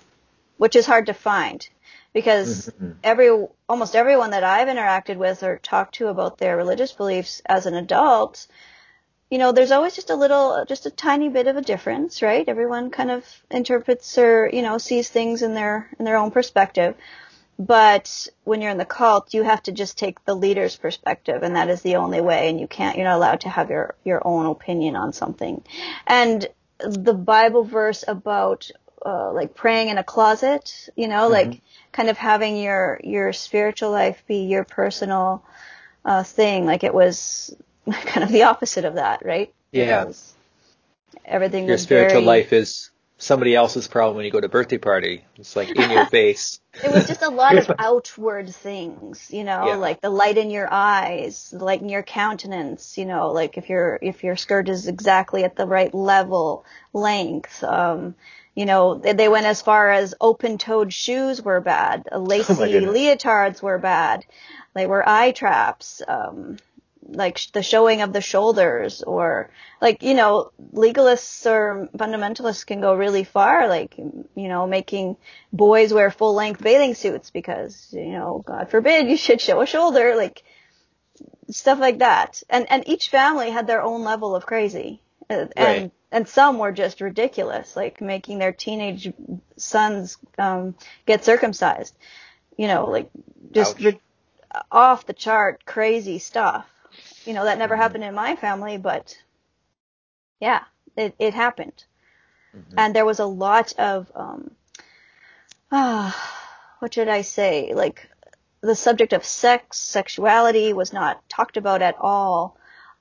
[0.58, 1.68] which is hard to find
[2.14, 2.92] because mm-hmm.
[3.04, 7.66] every almost everyone that I've interacted with or talked to about their religious beliefs as
[7.66, 8.48] an adult,
[9.30, 12.48] you know, there's always just a little, just a tiny bit of a difference, right?
[12.48, 16.96] Everyone kind of interprets or you know sees things in their in their own perspective.
[17.60, 21.56] But when you're in the cult, you have to just take the leader's perspective, and
[21.56, 22.50] that is the only way.
[22.50, 25.64] And you can't, you're not allowed to have your your own opinion on something.
[26.08, 26.48] And
[26.80, 28.72] the Bible verse about
[29.06, 31.52] uh, like praying in a closet, you know, mm-hmm.
[31.52, 31.62] like
[31.92, 35.44] kind of having your your spiritual life be your personal
[36.06, 36.66] uh, thing.
[36.66, 37.56] Like it was
[37.92, 39.54] kind of the opposite of that, right?
[39.72, 40.12] Yeah.
[41.26, 42.90] Everything your spiritual very, life is
[43.22, 45.24] somebody else's problem when you go to a birthday party.
[45.38, 46.60] It's like in your face.
[46.84, 49.76] It was just a lot of outward things, you know, yeah.
[49.76, 53.70] like the light in your eyes, the light in your countenance, you know, like if
[53.70, 58.16] your if your skirt is exactly at the right level, length, um,
[58.56, 63.62] you know, they, they went as far as open-toed shoes were bad, lacy oh leotards
[63.62, 64.26] were bad,
[64.74, 66.02] they were eye traps.
[66.08, 66.58] Um,
[67.12, 69.50] like the showing of the shoulders or
[69.82, 75.17] like you know legalists or fundamentalists can go really far like you know making
[75.52, 79.65] boys wear full length bathing suits because you know god forbid you should show a
[79.65, 80.43] shoulder like
[81.52, 82.41] stuff like that.
[82.50, 85.02] And and each family had their own level of crazy.
[85.30, 85.91] Uh, and right.
[86.12, 89.12] and some were just ridiculous like making their teenage
[89.58, 91.95] sons um get circumcised.
[92.58, 93.10] You know like
[93.52, 93.78] just
[94.71, 96.67] off the chart crazy stuff
[97.25, 97.82] you know, that never mm-hmm.
[97.82, 99.17] happened in my family, but
[100.39, 100.63] yeah,
[100.97, 101.84] it, it happened.
[102.56, 102.75] Mm-hmm.
[102.77, 104.51] And there was a lot of, um,
[105.71, 106.15] ah,
[106.80, 107.73] what should I say?
[107.73, 108.10] Like
[108.62, 112.58] the subject of sex, sexuality was not talked about at all.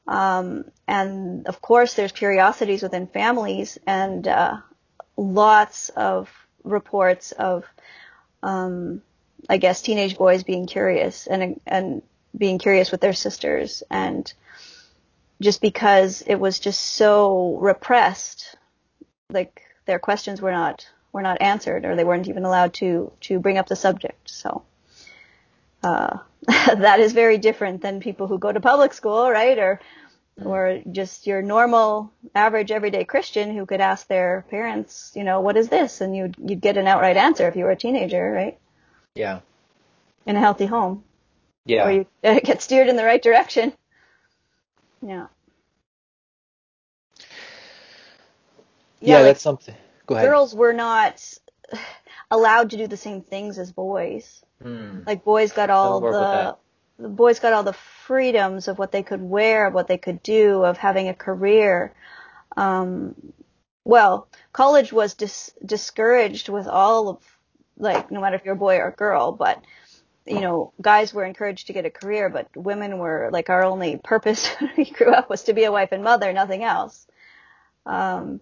[0.07, 4.59] Um, and of course, there's curiosities within families and uh,
[5.17, 6.31] lots of
[6.65, 7.65] reports of,
[8.43, 9.03] um,
[9.49, 12.03] I guess, teenage boys being curious and and
[12.37, 13.83] being curious with their sisters.
[13.91, 14.33] And
[15.41, 18.57] just because it was just so repressed
[19.31, 23.39] like their questions were not were not answered or they weren't even allowed to to
[23.39, 24.29] bring up the subject.
[24.29, 24.63] So
[25.83, 29.59] uh, that is very different than people who go to public school right?
[29.59, 29.81] Or
[30.39, 30.47] mm.
[30.47, 35.57] or just your normal average everyday christian who could ask their parents you know what
[35.57, 36.01] is this?
[36.01, 38.59] And you'd you'd get an outright answer if you were a teenager right?
[39.15, 39.41] Yeah.
[40.27, 41.03] In a healthy home
[41.65, 41.87] yeah.
[41.87, 43.73] Or you get steered in the right direction.
[45.03, 45.27] Yeah.
[47.19, 47.25] Yeah,
[49.01, 49.75] yeah like that's something.
[50.07, 50.29] Go ahead.
[50.29, 51.23] Girls were not
[52.31, 54.43] allowed to do the same things as boys.
[54.63, 55.01] Hmm.
[55.07, 56.57] Like boys got all the
[56.99, 60.23] the boys got all the freedoms of what they could wear, of what they could
[60.23, 61.95] do, of having a career.
[62.57, 63.15] Um,
[63.85, 67.39] well, college was dis- discouraged with all of
[67.79, 69.63] like no matter if you're a boy or a girl, but
[70.27, 73.97] you know, guys were encouraged to get a career, but women were like our only
[73.97, 77.07] purpose we grew up was to be a wife and mother, nothing else.
[77.87, 78.41] Um,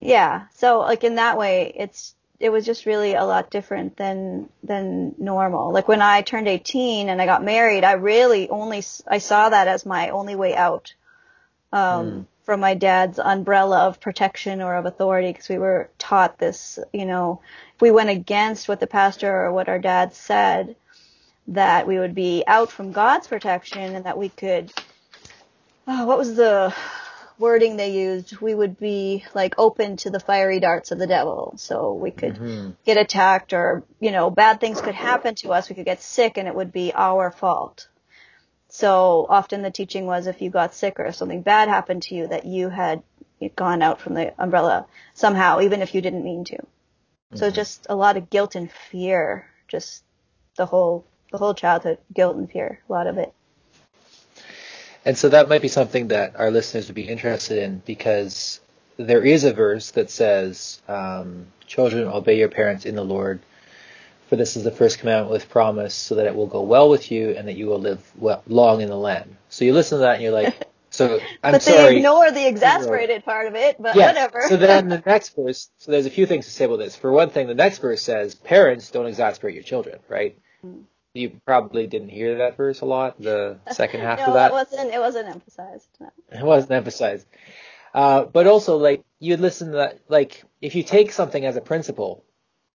[0.00, 4.48] yeah, so like in that way, it's it was just really a lot different than
[4.62, 5.72] than normal.
[5.72, 9.68] Like when I turned 18 and I got married, I really only I saw that
[9.68, 10.94] as my only way out.
[11.72, 16.38] Um, mm from my dad's umbrella of protection or of authority because we were taught
[16.38, 17.40] this, you know,
[17.74, 20.76] if we went against what the pastor or what our dad said,
[21.48, 24.72] that we would be out from God's protection and that we could,
[25.86, 26.74] oh, what was the
[27.38, 28.38] wording they used?
[28.40, 31.54] We would be like open to the fiery darts of the devil.
[31.56, 32.70] So we could mm-hmm.
[32.84, 35.68] get attacked or, you know, bad things could happen to us.
[35.68, 37.88] We could get sick and it would be our fault.
[38.74, 42.26] So often the teaching was if you got sick or something bad happened to you
[42.26, 43.04] that you had
[43.54, 46.56] gone out from the umbrella somehow, even if you didn't mean to.
[46.56, 47.36] Mm-hmm.
[47.36, 50.02] So just a lot of guilt and fear, just
[50.56, 53.32] the whole the whole childhood guilt and fear, a lot of it.
[55.04, 58.58] And so that might be something that our listeners would be interested in because
[58.96, 63.38] there is a verse that says, um, "Children, obey your parents in the Lord."
[64.28, 67.10] For this is the first commandment with promise, so that it will go well with
[67.10, 69.36] you and that you will live well, long in the land.
[69.48, 71.76] So you listen to that and you're like, so I'm but sorry.
[71.76, 74.14] But they ignore the exasperated part of it, but yes.
[74.14, 74.42] whatever.
[74.48, 76.96] so then the next verse, so there's a few things to say about this.
[76.96, 80.38] For one thing, the next verse says, parents don't exasperate your children, right?
[80.64, 80.84] Mm.
[81.12, 84.50] You probably didn't hear that verse a lot, the second half no, of that.
[84.50, 85.88] No, it wasn't, it wasn't emphasized.
[86.00, 86.10] No.
[86.32, 87.26] It wasn't emphasized.
[87.92, 91.60] Uh, but also, like, you'd listen to that, like, if you take something as a
[91.60, 92.24] principle,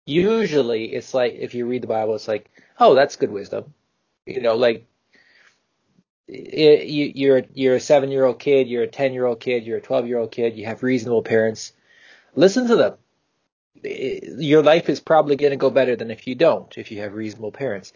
[0.07, 3.73] usually it's like if you read the Bible, it's like, oh, that's good wisdom.
[4.25, 4.85] You know, like
[6.27, 9.65] it, you, you're you're a seven year old kid, you're a ten year old kid,
[9.65, 11.73] you're a twelve year old kid, you have reasonable parents.
[12.35, 12.93] Listen to them.
[13.83, 17.13] Your life is probably going to go better than if you don't, if you have
[17.13, 17.93] reasonable parents.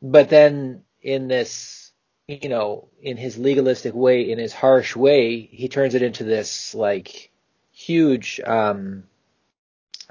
[0.00, 1.92] But then in this,
[2.26, 6.74] you know, in his legalistic way, in his harsh way, he turns it into this
[6.74, 7.30] like
[7.72, 9.04] huge um,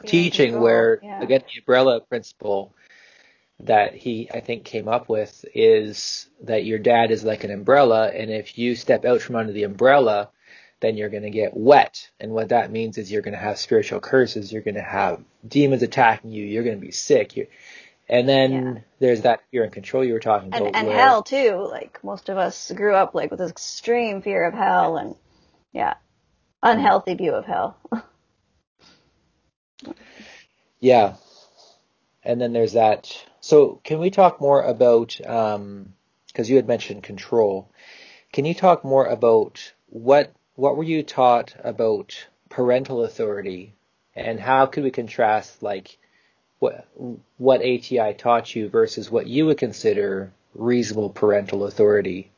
[0.05, 1.21] teaching where yeah.
[1.21, 2.73] again the umbrella principle
[3.59, 8.09] that he I think came up with is that your dad is like an umbrella
[8.09, 10.29] and if you step out from under the umbrella
[10.79, 13.59] then you're going to get wet and what that means is you're going to have
[13.59, 17.47] spiritual curses you're going to have demons attacking you you're going to be sick you're,
[18.09, 18.81] and then yeah.
[18.99, 22.03] there's that fear and control you were talking and, about and where, hell too like
[22.03, 25.15] most of us grew up like with this extreme fear of hell and
[25.71, 25.93] yeah
[26.63, 27.77] unhealthy view of hell
[30.81, 31.15] yeah.
[32.23, 33.25] And then there's that.
[33.39, 35.93] So can we talk more about, because um,
[36.35, 37.71] you had mentioned control,
[38.33, 43.73] can you talk more about what what were you taught about parental authority?
[44.15, 45.97] And how could we contrast like
[46.59, 46.87] what
[47.37, 52.31] what ATI taught you versus what you would consider reasonable parental authority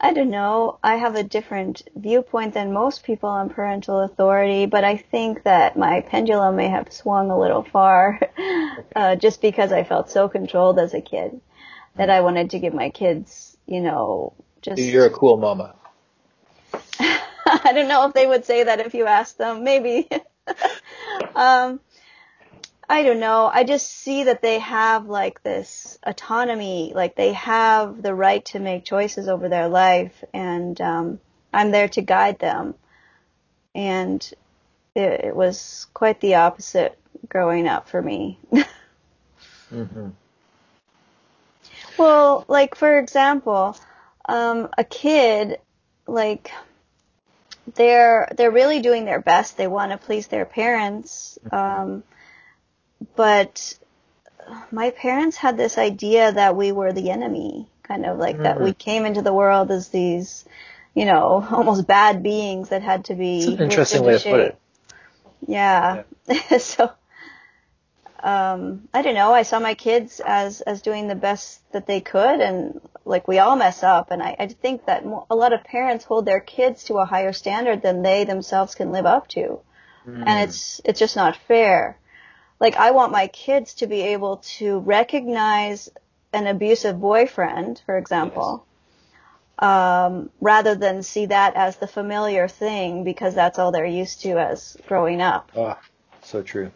[0.00, 0.78] I don't know.
[0.82, 5.76] I have a different viewpoint than most people on parental authority, but I think that
[5.76, 8.20] my pendulum may have swung a little far
[8.96, 11.40] uh, just because I felt so controlled as a kid
[11.96, 14.80] that I wanted to give my kids, you know, just.
[14.80, 15.74] You're a cool mama.
[17.00, 19.64] I don't know if they would say that if you asked them.
[19.64, 20.08] Maybe.
[21.34, 21.80] um,
[22.88, 23.50] I don't know.
[23.52, 28.58] I just see that they have like this autonomy, like they have the right to
[28.58, 31.20] make choices over their life, and um,
[31.52, 32.74] I'm there to guide them.
[33.74, 34.26] And
[34.94, 36.98] it, it was quite the opposite
[37.28, 38.38] growing up for me.
[39.70, 40.08] mm-hmm.
[41.98, 43.76] Well, like for example,
[44.26, 45.58] um, a kid,
[46.06, 46.52] like
[47.74, 49.58] they're they're really doing their best.
[49.58, 51.38] They want to please their parents.
[51.52, 52.02] Um,
[53.16, 53.78] but
[54.70, 58.44] my parents had this idea that we were the enemy, kind of like mm-hmm.
[58.44, 58.78] that we mm-hmm.
[58.78, 60.44] came into the world as these,
[60.94, 63.54] you know, almost bad beings that had to be.
[63.54, 64.58] interesting way to put it.
[65.46, 66.02] Yeah.
[66.26, 66.58] yeah.
[66.58, 66.90] so,
[68.20, 69.32] um, I don't know.
[69.32, 73.38] I saw my kids as as doing the best that they could, and like we
[73.38, 74.10] all mess up.
[74.10, 77.32] And I, I think that a lot of parents hold their kids to a higher
[77.32, 79.60] standard than they themselves can live up to,
[80.04, 80.24] mm.
[80.26, 81.96] and it's it's just not fair
[82.60, 85.88] like I want my kids to be able to recognize
[86.32, 88.66] an abusive boyfriend, for example,
[89.60, 89.68] yes.
[89.68, 94.38] um, rather than see that as the familiar thing because that's all they're used to
[94.38, 95.50] as growing up.
[95.56, 95.78] Oh,
[96.22, 96.70] so true.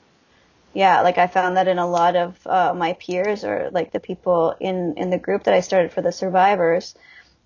[0.75, 4.01] Yeah, like I found that in a lot of uh, my peers or like the
[4.01, 6.95] people in in the group that I started for the survivors.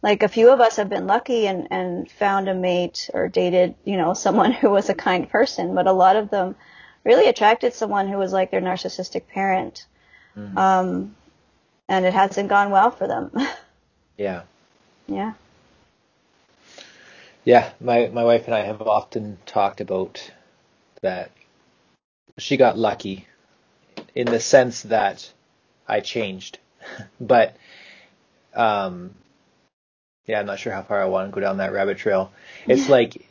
[0.03, 3.75] Like a few of us have been lucky and and found a mate or dated,
[3.85, 6.55] you know, someone who was a kind person, but a lot of them
[7.07, 9.87] really attracted someone who was like their narcissistic parent.
[10.37, 10.59] Mm-hmm.
[10.59, 11.17] Um,
[11.89, 13.31] and it hasn't gone well for them.
[14.19, 14.43] yeah.
[15.07, 15.35] Yeah.
[17.45, 20.33] Yeah, my my wife and I have often talked about
[21.01, 21.31] that
[22.39, 23.29] she got lucky
[24.17, 25.33] in the sense that
[25.87, 26.59] I changed.
[27.21, 27.57] but
[28.53, 29.15] um
[30.27, 32.33] yeah, I'm not sure how far I want to go down that rabbit trail.
[32.67, 33.26] It's like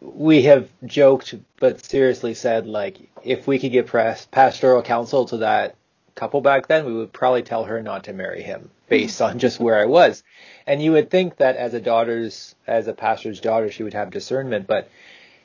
[0.00, 5.74] we have joked but seriously said like if we could give pastoral counsel to that
[6.14, 8.88] couple back then, we would probably tell her not to marry him mm-hmm.
[8.88, 10.22] based on just where I was.
[10.66, 14.10] And you would think that as a daughter's, as a pastor's daughter, she would have
[14.10, 14.88] discernment, but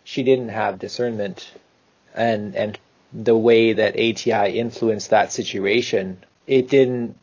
[0.04, 1.52] she didn't have discernment.
[2.14, 2.80] And, and
[3.14, 7.18] the way that ATI influenced that situation, it didn't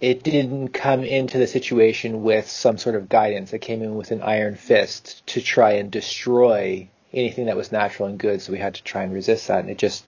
[0.00, 3.52] it didn't come into the situation with some sort of guidance.
[3.52, 8.08] It came in with an iron fist to try and destroy anything that was natural
[8.08, 8.42] and good.
[8.42, 9.60] So we had to try and resist that.
[9.60, 10.06] And it just,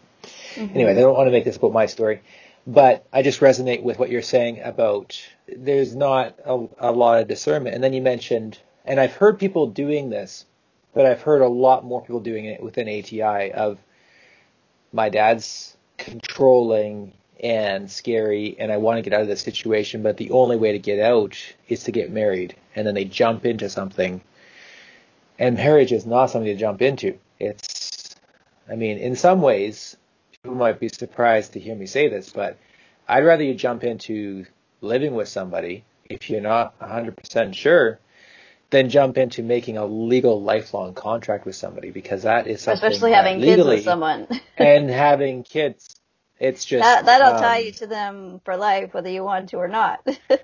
[0.54, 0.74] mm-hmm.
[0.74, 2.20] anyway, I don't want to make this about my story,
[2.66, 7.28] but I just resonate with what you're saying about there's not a, a lot of
[7.28, 7.74] discernment.
[7.74, 10.44] And then you mentioned, and I've heard people doing this,
[10.92, 13.78] but I've heard a lot more people doing it within ATI of
[14.92, 20.16] my dad's controlling and scary and I want to get out of this situation, but
[20.16, 21.36] the only way to get out
[21.68, 22.56] is to get married.
[22.74, 24.20] And then they jump into something.
[25.38, 27.18] And marriage is not something to jump into.
[27.38, 28.16] It's,
[28.68, 29.96] I mean, in some ways,
[30.32, 32.58] people might be surprised to hear me say this, but
[33.06, 34.46] I'd rather you jump into
[34.80, 38.00] living with somebody if you're not 100% sure
[38.70, 43.12] than jump into making a legal lifelong contract with somebody because that is something especially
[43.12, 44.26] having legally, kids with someone
[44.58, 45.97] and having kids
[46.40, 49.56] It's just that that'll um, tie you to them for life, whether you want to
[49.58, 50.06] or not.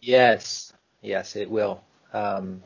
[0.00, 0.72] Yes,
[1.02, 1.82] yes, it will.
[2.12, 2.62] Um,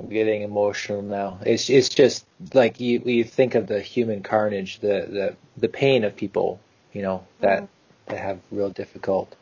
[0.00, 1.38] I'm getting emotional now.
[1.46, 6.04] It's it's just like you you think of the human carnage, the the the pain
[6.04, 6.60] of people,
[6.92, 7.68] you know, that Mhm.
[8.08, 9.34] that have real difficult.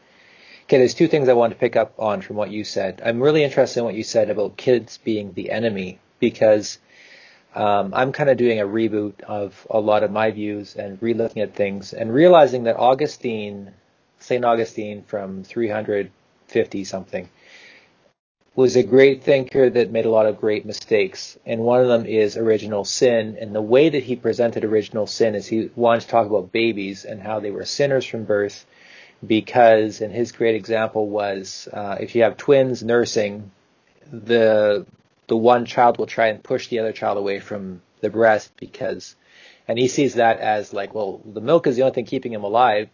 [0.64, 3.02] Okay, there's two things I want to pick up on from what you said.
[3.04, 6.78] I'm really interested in what you said about kids being the enemy because
[7.54, 11.42] um, I'm kind of doing a reboot of a lot of my views and relooking
[11.42, 13.72] at things and realizing that Augustine,
[14.20, 14.44] St.
[14.44, 17.28] Augustine from 350 something,
[18.54, 21.38] was a great thinker that made a lot of great mistakes.
[21.46, 23.36] And one of them is original sin.
[23.40, 27.04] And the way that he presented original sin is he wanted to talk about babies
[27.04, 28.66] and how they were sinners from birth
[29.26, 33.50] because, and his great example was, uh, if you have twins nursing,
[34.10, 34.84] the
[35.32, 39.16] the one child will try and push the other child away from the breast because,
[39.66, 42.44] and he sees that as like, well, the milk is the only thing keeping him
[42.44, 42.90] alive,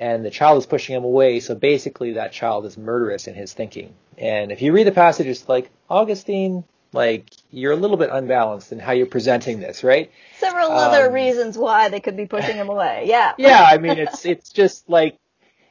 [0.00, 1.38] and the child is pushing him away.
[1.38, 3.94] So basically, that child is murderous in his thinking.
[4.16, 8.72] And if you read the passage, it's like Augustine, like you're a little bit unbalanced
[8.72, 10.10] in how you're presenting this, right?
[10.38, 13.04] Several other Um, reasons why they could be pushing him away.
[13.06, 13.34] Yeah.
[13.38, 15.16] Yeah, I mean, it's it's just like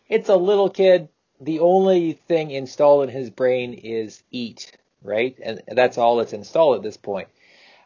[0.08, 1.10] it's a little kid.
[1.42, 4.72] The only thing installed in his brain is eat,
[5.04, 5.38] right?
[5.42, 7.28] And that's all that's installed at this point.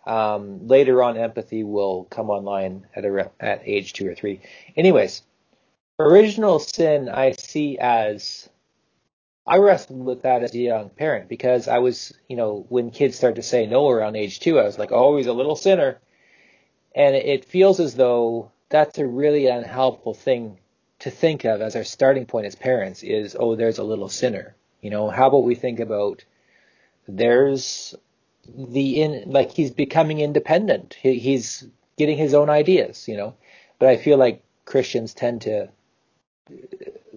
[0.06, 4.42] Um, later on, empathy will come online at a, at age two or three.
[4.76, 5.22] Anyways,
[6.00, 8.50] original sin I see as
[9.46, 13.18] I wrestled with that as a young parent because I was, you know, when kids
[13.18, 16.00] start to say no around age two, I was like, oh, he's a little sinner.
[16.96, 20.60] And it feels as though that's a really unhelpful thing
[21.00, 24.56] to think of as our starting point as parents is, oh, there's a little sinner.
[24.82, 26.24] You know, how about we think about
[27.08, 27.96] there's
[28.56, 30.96] the in, like he's becoming independent.
[31.02, 33.36] He, he's getting his own ideas, you know.
[33.80, 35.70] But I feel like Christians tend to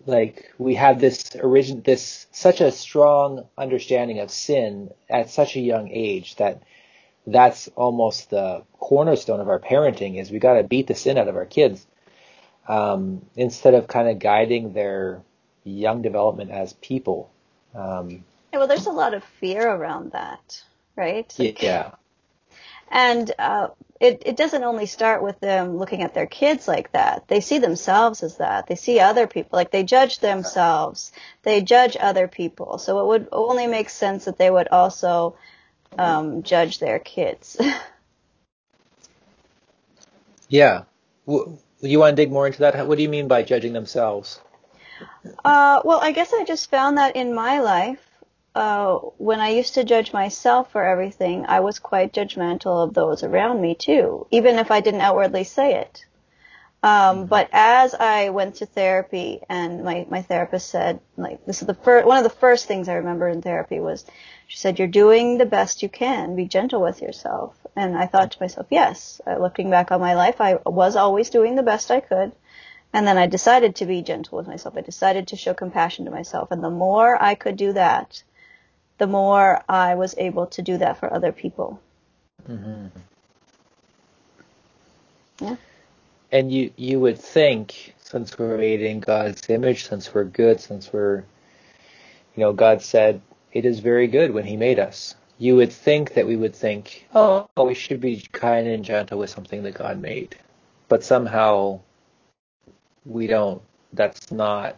[0.07, 5.61] like we have this origin this such a strong understanding of sin at such a
[5.61, 6.63] young age that
[7.27, 11.29] that's almost the cornerstone of our parenting is we got to beat the sin out
[11.29, 11.87] of our kids
[12.69, 15.23] um, instead of kind of guiding their
[15.65, 17.31] young development as people
[17.75, 18.25] um,
[18.55, 20.63] Yeah, well, there's a lot of fear around that,
[20.95, 21.35] right?
[21.41, 21.91] Like- yeah
[22.89, 27.27] And uh, it, it doesn't only start with them looking at their kids like that.
[27.27, 28.69] They see themselves as that.
[28.69, 31.11] They see other people, like they judge themselves.
[31.43, 32.79] They judge other people.
[32.79, 35.35] So it would only make sense that they would also
[35.99, 37.61] um, judge their kids.
[40.49, 40.83] yeah
[41.27, 44.39] w- you want to dig more into that what do you mean by judging themselves
[45.45, 47.99] Uh, well, I guess I just found that in my life,
[48.55, 53.23] uh, when I used to judge myself for everything, I was quite judgmental of those
[53.23, 56.05] around me too, even if I didn't outwardly say it.
[56.85, 61.67] Um, but as I went to therapy and my, my therapist said, like, this is
[61.67, 64.05] the first, one of the first things I remember in therapy was,
[64.49, 66.37] she said, you're doing the best you can.
[66.37, 67.57] Be gentle with yourself.
[67.75, 71.31] And I thought to myself, yes, uh, looking back on my life, I was always
[71.31, 72.33] doing the best I could.
[72.93, 74.77] And then I decided to be gentle with myself.
[74.77, 76.51] I decided to show compassion to myself.
[76.51, 78.23] And the more I could do that,
[78.99, 81.81] the more I was able to do that for other people.
[82.49, 82.87] mm-hmm.
[85.41, 85.57] Yeah.
[86.33, 90.93] And you you would think, since we're made in God's image, since we're good, since
[90.93, 93.21] we're, you know, God said
[93.53, 95.15] it is very good when He made us.
[95.39, 99.31] You would think that we would think, oh, we should be kind and gentle with
[99.31, 100.37] something that God made,
[100.89, 101.81] but somehow
[103.05, 103.63] we don't.
[103.93, 104.77] That's not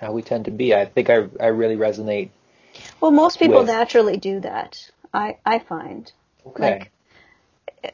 [0.00, 0.74] how we tend to be.
[0.74, 2.30] I think I I really resonate.
[3.00, 4.90] Well, most people With- naturally do that.
[5.12, 6.10] I, I find.
[6.46, 6.78] Okay.
[6.78, 6.90] Like,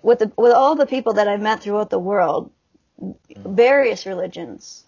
[0.03, 2.51] with the, with all the people that I've met throughout the world,
[3.37, 4.85] various religions,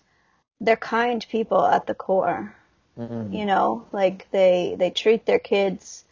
[0.60, 2.54] they're kind people at the core.
[2.98, 3.32] Mhm.
[3.32, 6.04] You know, like they they treat their kids.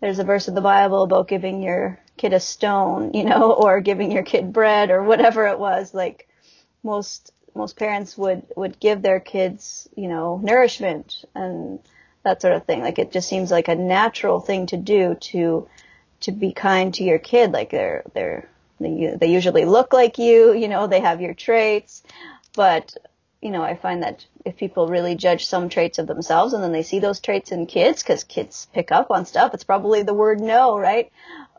[0.00, 3.80] There's a verse in the Bible about giving your kid a stone, you know, or
[3.80, 5.94] giving your kid bread or whatever it was.
[5.94, 6.28] Like
[6.82, 11.78] most most parents would would give their kids, you know, nourishment and
[12.24, 12.80] that sort of thing.
[12.80, 15.68] Like it just seems like a natural thing to do to
[16.20, 17.52] to be kind to your kid.
[17.52, 18.48] Like they're they're
[18.80, 22.02] they, they usually look like you, you know, they have your traits,
[22.54, 22.96] but
[23.40, 26.70] you know, I find that if people really judge some traits of themselves and then
[26.70, 30.14] they see those traits in kids, because kids pick up on stuff, it's probably the
[30.14, 31.10] word no, right?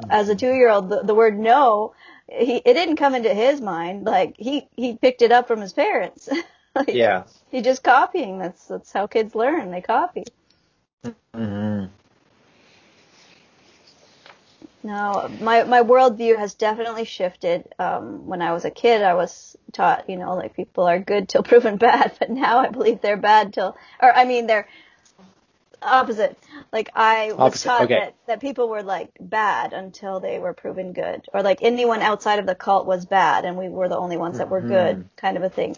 [0.09, 1.93] As a two-year-old, the, the word no,
[2.29, 4.05] he, it didn't come into his mind.
[4.05, 6.29] Like he he picked it up from his parents.
[6.75, 7.23] like, Yeah.
[7.51, 8.39] He just copying.
[8.39, 9.69] That's that's how kids learn.
[9.71, 10.23] They copy.
[11.35, 11.85] Hmm
[14.83, 17.65] No, my my worldview has definitely shifted.
[17.79, 21.29] Um, when I was a kid, I was taught, you know, like people are good
[21.29, 24.67] till proven bad, but now I believe they're bad till, or I mean, they're
[25.81, 26.37] opposite.
[26.73, 27.95] Like I was Opposite, taught okay.
[27.95, 32.39] that that people were like bad until they were proven good, or like anyone outside
[32.39, 35.37] of the cult was bad, and we were the only ones that were good, kind
[35.37, 35.77] of a thing.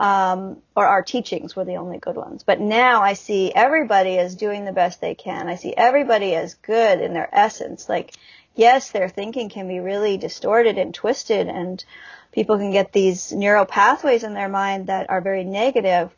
[0.00, 2.42] Um, or our teachings were the only good ones.
[2.42, 5.46] But now I see everybody as doing the best they can.
[5.46, 7.86] I see everybody as good in their essence.
[7.86, 8.14] Like,
[8.54, 11.84] yes, their thinking can be really distorted and twisted, and
[12.32, 16.10] people can get these neural pathways in their mind that are very negative.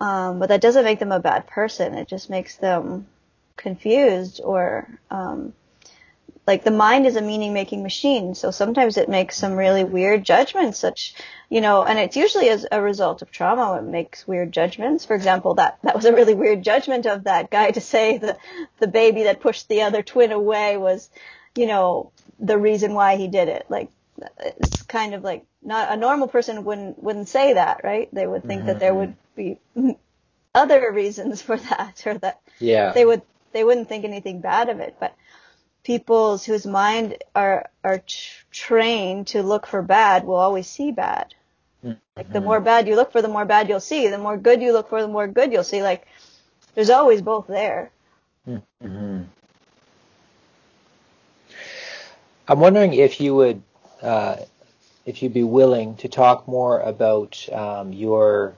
[0.00, 1.94] Um, but that doesn't make them a bad person.
[1.94, 3.06] It just makes them
[3.56, 5.52] confused or um,
[6.46, 8.34] like the mind is a meaning making machine.
[8.34, 11.14] So sometimes it makes some really weird judgments, such
[11.48, 13.78] you know, and it's usually as a result of trauma.
[13.78, 15.04] It makes weird judgments.
[15.04, 18.38] For example, that that was a really weird judgment of that guy to say that
[18.78, 21.10] the baby that pushed the other twin away was,
[21.54, 23.66] you know, the reason why he did it.
[23.68, 23.90] Like
[24.40, 28.08] it's kind of like not a normal person wouldn't wouldn't say that, right?
[28.12, 29.14] They would think that there mm-hmm.
[29.36, 29.96] would be
[30.54, 32.92] other reasons for that, or that Yeah.
[32.92, 33.22] they would
[33.52, 34.96] they wouldn't think anything bad of it.
[34.98, 35.14] But
[35.84, 38.16] people's whose mind are are t-
[38.50, 41.34] trained to look for bad will always see bad.
[42.16, 44.08] Like the more bad you look for, the more bad you'll see.
[44.08, 45.82] The more good you look for, the more good you'll see.
[45.82, 46.06] Like
[46.74, 47.90] there's always both there.
[48.80, 49.22] hmm
[52.48, 53.62] I'm wondering if you would,
[54.02, 54.36] uh,
[55.06, 58.54] if you'd be willing to talk more about um, your,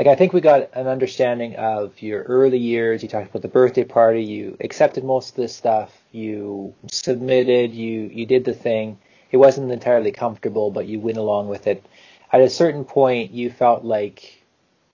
[0.00, 3.02] like I think we got an understanding of your early years.
[3.02, 4.24] You talked about the birthday party.
[4.24, 5.94] You accepted most of this stuff.
[6.10, 7.74] You submitted.
[7.74, 8.96] You you did the thing.
[9.30, 11.84] It wasn't entirely comfortable, but you went along with it.
[12.32, 14.42] At a certain point, you felt like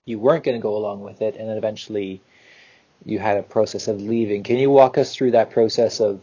[0.03, 2.19] you weren't going to go along with it, and then eventually
[3.05, 4.43] you had a process of leaving.
[4.43, 6.21] Can you walk us through that process of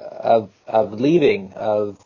[0.00, 1.98] of of leaving, of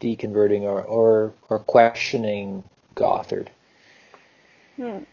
[0.00, 2.64] deconverting or or, or questioning
[2.96, 3.48] Gothard?
[4.74, 5.04] Hmm.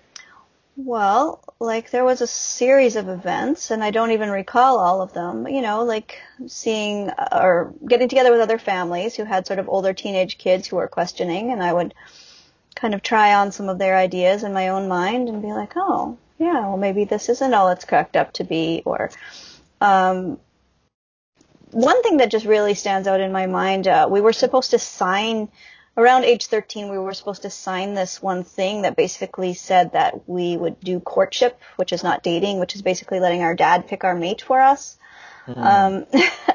[0.79, 5.11] Well, like there was a series of events, and I don't even recall all of
[5.11, 5.47] them.
[5.47, 9.67] You know, like seeing uh, or getting together with other families who had sort of
[9.69, 11.95] older teenage kids who were questioning, and I would
[12.75, 15.73] kind of try on some of their ideas in my own mind and be like,
[15.75, 19.09] oh, yeah, well maybe this isn't all it's cracked up to be, or
[19.81, 20.39] um,
[21.71, 24.79] one thing that just really stands out in my mind, uh, we were supposed to
[24.79, 25.49] sign
[25.97, 26.89] around age 13.
[26.89, 30.99] We were supposed to sign this one thing that basically said that we would do
[30.99, 34.61] courtship, which is not dating, which is basically letting our dad pick our mate for
[34.61, 34.97] us.
[35.47, 36.05] Um,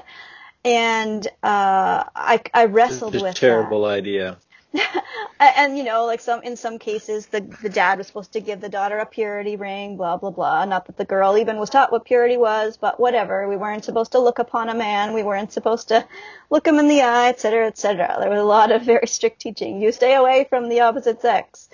[0.65, 4.39] and uh, I, I wrestled with terrible idea.
[5.41, 8.61] and you know, like some in some cases, the the dad was supposed to give
[8.61, 10.65] the daughter a purity ring, blah blah blah.
[10.65, 13.49] Not that the girl even was taught what purity was, but whatever.
[13.49, 15.13] We weren't supposed to look upon a man.
[15.13, 16.07] We weren't supposed to
[16.51, 18.17] look him in the eye, et cetera, et cetera.
[18.19, 19.81] There was a lot of very strict teaching.
[19.81, 21.69] You stay away from the opposite sex.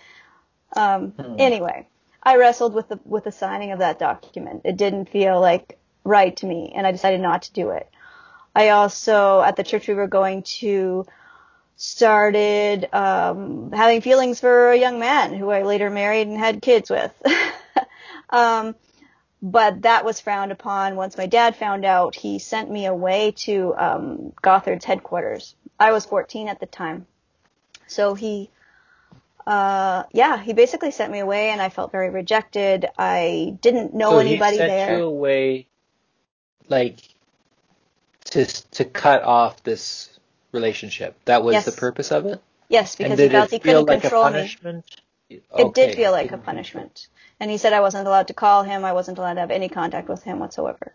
[0.76, 1.88] Um, Anyway,
[2.22, 4.62] I wrestled with the with the signing of that document.
[4.64, 7.88] It didn't feel like right to me, and I decided not to do it.
[8.54, 11.06] I also, at the church we were going to,
[11.78, 16.90] started um, having feelings for a young man who I later married and had kids
[16.90, 17.12] with.
[18.30, 18.74] um,
[19.40, 22.16] but that was frowned upon once my dad found out.
[22.16, 25.54] He sent me away to um, Gothard's headquarters.
[25.78, 27.06] I was 14 at the time.
[27.86, 28.50] So he,
[29.46, 32.86] uh, yeah, he basically sent me away and I felt very rejected.
[32.98, 34.98] I didn't know so anybody he sent there.
[34.98, 35.68] you away,
[36.68, 36.98] like
[38.24, 40.17] to to cut off this
[40.52, 41.16] relationship.
[41.24, 41.64] That was Yes.
[41.66, 42.40] the purpose of it.
[42.68, 44.32] Yes, because he felt he couldn't like a control me.
[44.32, 44.84] punishment?
[45.30, 45.86] It Okay.
[45.86, 47.08] did feel like a punishment.
[47.40, 48.84] And he said I wasn't allowed to call him.
[48.84, 50.92] I wasn't allowed to have any contact with him whatsoever.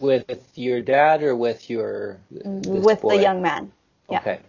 [0.00, 3.16] With your dad or with your with boy?
[3.16, 3.72] the young man.
[4.08, 4.18] yeah.
[4.18, 4.40] Okay.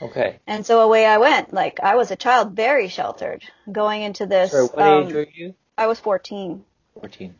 [0.00, 0.38] Okay.
[0.46, 1.52] And so away I went.
[1.52, 4.50] Like I was a child, very sheltered, going into this.
[4.50, 5.54] So what um, age were you?
[5.78, 6.64] I was 14.
[6.94, 7.34] Fourteen.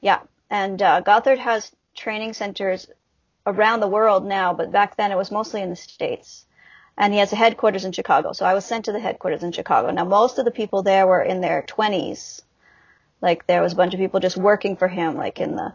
[0.00, 0.20] Yeah.
[0.48, 2.88] And uh, Gothard has training centers
[3.50, 6.46] around the world now, but back then it was mostly in the States.
[6.96, 8.32] And he has a headquarters in Chicago.
[8.32, 9.90] So I was sent to the headquarters in Chicago.
[9.90, 12.42] Now most of the people there were in their 20s.
[13.20, 15.72] Like there was a bunch of people just working for him, like in the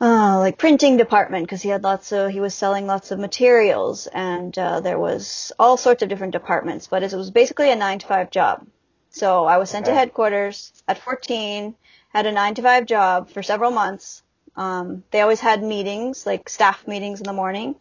[0.00, 4.06] uh, like printing department because he had lots of he was selling lots of materials
[4.06, 7.98] and uh, there was all sorts of different departments but it was basically a nine
[7.98, 8.66] to five job
[9.10, 11.74] so i was sent to headquarters at 14
[12.08, 14.22] had a nine to five job for several months
[14.56, 17.74] um, they always had meetings like staff meetings in the morning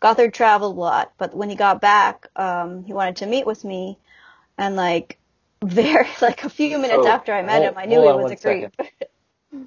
[0.00, 3.64] gothard traveled a lot but when he got back um, he wanted to meet with
[3.64, 3.98] me
[4.58, 5.18] and like
[5.64, 8.32] very like a few minutes So, after i met hold- him i knew he was
[8.32, 8.70] a creep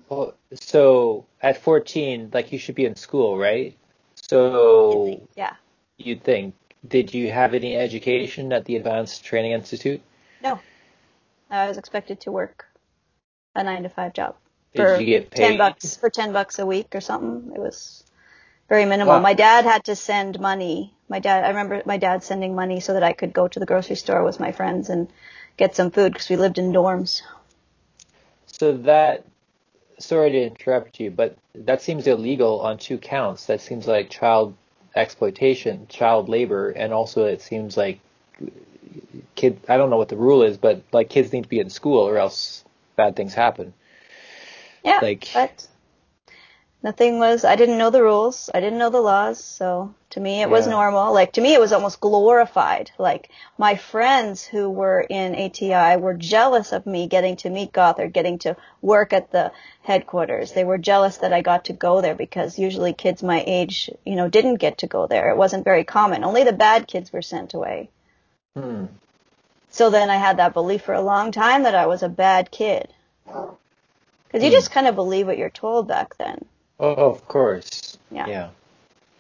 [0.10, 3.76] Well, so at 14, like you should be in school, right?
[4.16, 5.56] So Yeah.
[5.98, 6.56] you'd think,
[6.88, 10.02] did you have any education at the Advanced Training Institute?
[10.42, 10.60] No.
[11.50, 12.66] I was expected to work
[13.56, 14.36] a nine to five job
[14.76, 17.54] for you get ten bucks for ten bucks a week or something.
[17.56, 18.04] It was
[18.70, 19.16] very minimal.
[19.16, 19.22] Wow.
[19.22, 20.94] My dad had to send money.
[21.10, 23.66] My dad, I remember my dad sending money so that I could go to the
[23.66, 25.10] grocery store with my friends and
[25.58, 27.22] get some food because we lived in dorms.
[28.48, 29.26] So that,
[30.00, 33.46] sorry to interrupt you, but that seems illegal on two counts.
[33.46, 34.56] That seems like child
[34.96, 38.00] exploitation, child labor, and also it seems like
[39.36, 39.60] kid.
[39.68, 42.08] I don't know what the rule is, but like kids need to be in school
[42.08, 42.64] or else
[42.96, 43.74] bad things happen.
[44.84, 45.68] Yeah, Like- but
[46.82, 48.50] the thing was, I didn't know the rules.
[48.54, 49.42] I didn't know the laws.
[49.42, 51.14] So to me, it was normal.
[51.14, 52.92] Like to me, it was almost glorified.
[52.98, 58.12] Like my friends who were in ATI were jealous of me getting to meet Gothard,
[58.12, 60.52] getting to work at the headquarters.
[60.52, 64.16] They were jealous that I got to go there because usually kids my age, you
[64.18, 65.30] know, didn't get to go there.
[65.30, 66.26] It wasn't very common.
[66.26, 67.90] Only the bad kids were sent away.
[68.58, 68.88] Hmm.
[69.70, 72.52] So then I had that belief for a long time that I was a bad
[72.52, 72.90] kid.
[74.34, 74.56] Because you Hmm.
[74.56, 76.44] just kind of believe what you're told back then.
[76.80, 78.00] Oh, of course.
[78.12, 78.26] Yeah.
[78.28, 78.50] Yeah.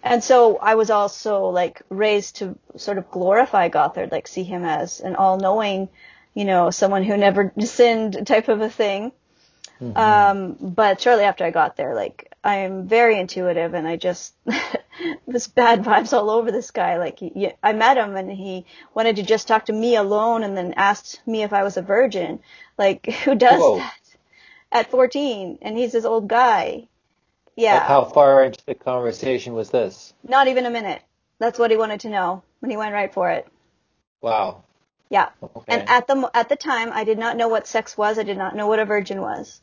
[0.03, 4.65] And so I was also like raised to sort of glorify Gothard, like see him
[4.65, 5.87] as an all-knowing,
[6.33, 9.11] you know, someone who never sinned type of a thing.
[9.81, 9.97] Mhm.
[9.97, 14.33] Um, but shortly after I got there, like I'm very intuitive, and I just
[15.27, 16.97] this bad vibes all over this guy.
[16.97, 20.55] Like he, I met him, and he wanted to just talk to me alone, and
[20.57, 22.39] then asked me if I was a virgin.
[22.77, 23.77] Like who does Whoa.
[23.77, 23.93] that
[24.73, 25.59] at 14?
[25.61, 26.87] And he's this old guy.
[27.55, 27.75] Yeah.
[27.75, 30.13] Like how far into the conversation was this?
[30.27, 31.01] Not even a minute.
[31.39, 33.47] That's what he wanted to know, and he went right for it.
[34.21, 34.63] Wow.
[35.09, 35.29] Yeah.
[35.43, 35.63] Okay.
[35.67, 38.17] And at the at the time, I did not know what sex was.
[38.17, 39.61] I did not know what a virgin was.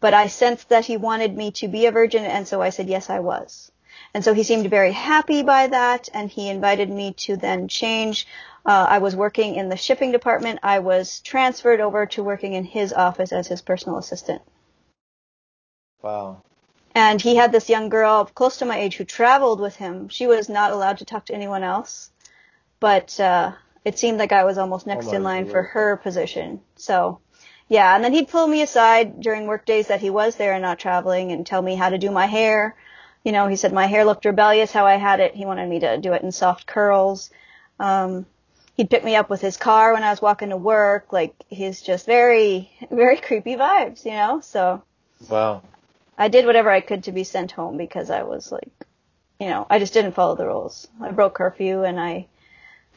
[0.00, 2.88] But I sensed that he wanted me to be a virgin, and so I said
[2.88, 3.72] yes, I was.
[4.12, 8.26] And so he seemed very happy by that, and he invited me to then change.
[8.66, 10.58] Uh, I was working in the shipping department.
[10.64, 14.42] I was transferred over to working in his office as his personal assistant.
[16.02, 16.42] wow.
[16.92, 20.08] And he had this young girl close to my age who traveled with him.
[20.08, 22.10] She was not allowed to talk to anyone else,
[22.80, 23.52] but uh,
[23.84, 26.60] it seemed like I was almost next Oh in line for her position.
[26.74, 27.20] So,
[27.68, 27.94] yeah.
[27.94, 30.78] And then he'd pull me aside during work days that he was there and not
[30.78, 32.74] traveling, and tell me how to do my hair.
[33.22, 35.34] You know, he said my hair looked rebellious how I had it.
[35.36, 37.30] He wanted me to do it in soft curls.
[37.78, 38.26] Um,
[38.76, 41.12] he'd pick me up with his car when I was walking to work.
[41.12, 44.40] Like he's just very, very creepy vibes, you know.
[44.40, 44.82] So.
[45.28, 45.62] Wow.
[46.18, 48.70] I did whatever I could to be sent home because I was like,
[49.40, 50.88] you know, I just didn't follow the rules.
[51.00, 52.26] I broke curfew and I,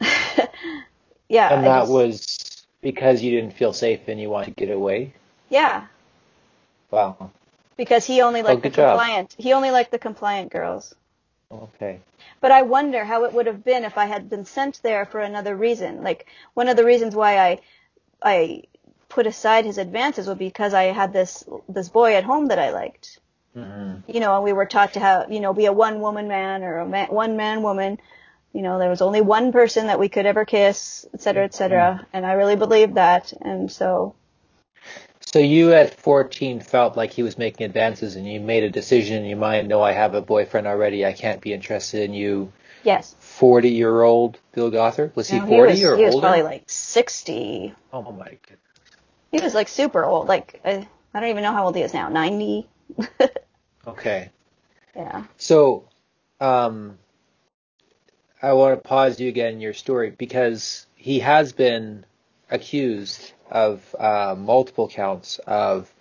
[1.28, 1.52] yeah.
[1.54, 5.12] And that just- was because you didn't feel safe and you wanted to get away?
[5.50, 5.86] yeah,
[6.90, 7.30] Wow.
[7.76, 8.98] because he only liked oh, the good job.
[8.98, 9.34] compliant.
[9.36, 10.94] He only liked the compliant girls.
[11.52, 12.00] Okay.
[12.40, 15.20] But I wonder how it would have been if I had been sent there for
[15.20, 16.02] another reason.
[16.02, 17.60] Like one of the reasons why I,
[18.22, 18.64] I
[19.08, 22.70] put aside his advances was because I had this this boy at home that I
[22.70, 23.18] liked.
[23.54, 26.28] hmm you know, and we were taught to have, you know, be a one woman
[26.28, 27.98] man or a man, one man woman.
[28.52, 31.54] You know, there was only one person that we could ever kiss, et cetera, et
[31.54, 32.06] cetera.
[32.12, 33.32] And I really believed that.
[33.42, 34.14] And so,
[35.32, 39.22] So you at 14 felt like he was making advances and you made a decision
[39.22, 41.06] in your mind, no, I have a boyfriend already.
[41.06, 42.52] I can't be interested in you.
[42.82, 43.14] yes.
[43.20, 45.14] 40 year old Bill Gothard?
[45.14, 46.26] Was he No, 40 was, or he was older?
[46.26, 47.72] probably like 60.
[47.92, 48.58] oh my goodness.
[49.30, 50.26] He was like super old.
[50.26, 52.08] Like, I, I don't even know how old he is now.
[52.08, 52.68] 90?
[53.86, 54.30] Okay.
[54.94, 55.24] yeah.
[55.38, 55.88] So,
[56.38, 56.98] um,
[58.42, 62.04] I want to pause you again in your story because he has been
[62.50, 65.92] accused of uh, multiple counts of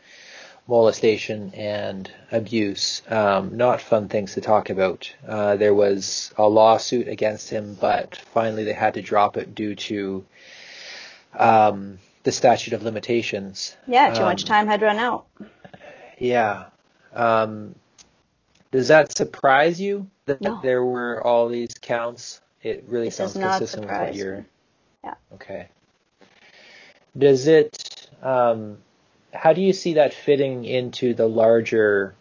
[0.67, 3.01] molestation and abuse.
[3.09, 5.11] Um, not fun things to talk about.
[5.27, 9.75] Uh, there was a lawsuit against him, but finally they had to drop it due
[9.75, 10.25] to
[11.37, 13.75] um, the statute of limitations.
[13.87, 15.25] Yeah, too much Um, time had run out.
[16.19, 16.65] Yeah.
[17.13, 17.73] Um,
[18.71, 20.59] does that surprise you that No.
[20.61, 22.41] there were all these counts?
[22.61, 24.37] It really sounds consistent with what you're.
[24.37, 24.45] me.
[25.05, 25.13] Yeah.
[25.33, 25.67] Okay.
[27.17, 28.07] Does it?
[28.21, 28.77] Um,
[29.33, 32.15] how do you see that fitting into the larger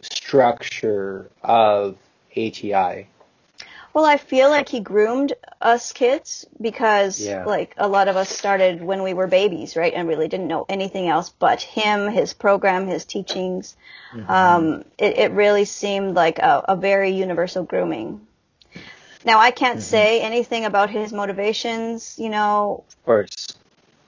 [0.00, 1.96] structure of
[2.36, 3.08] ATI?
[3.94, 7.44] Well, I feel like he groomed us kids because, Yeah.
[7.44, 10.64] like, a lot of us started when we were babies, right, and really didn't know
[10.66, 13.76] anything else but him, his program, his teachings.
[14.28, 18.26] Um, it, it really seemed like a, a very universal grooming.
[19.24, 23.46] Now, I can't say anything about his motivations, you know, Of course.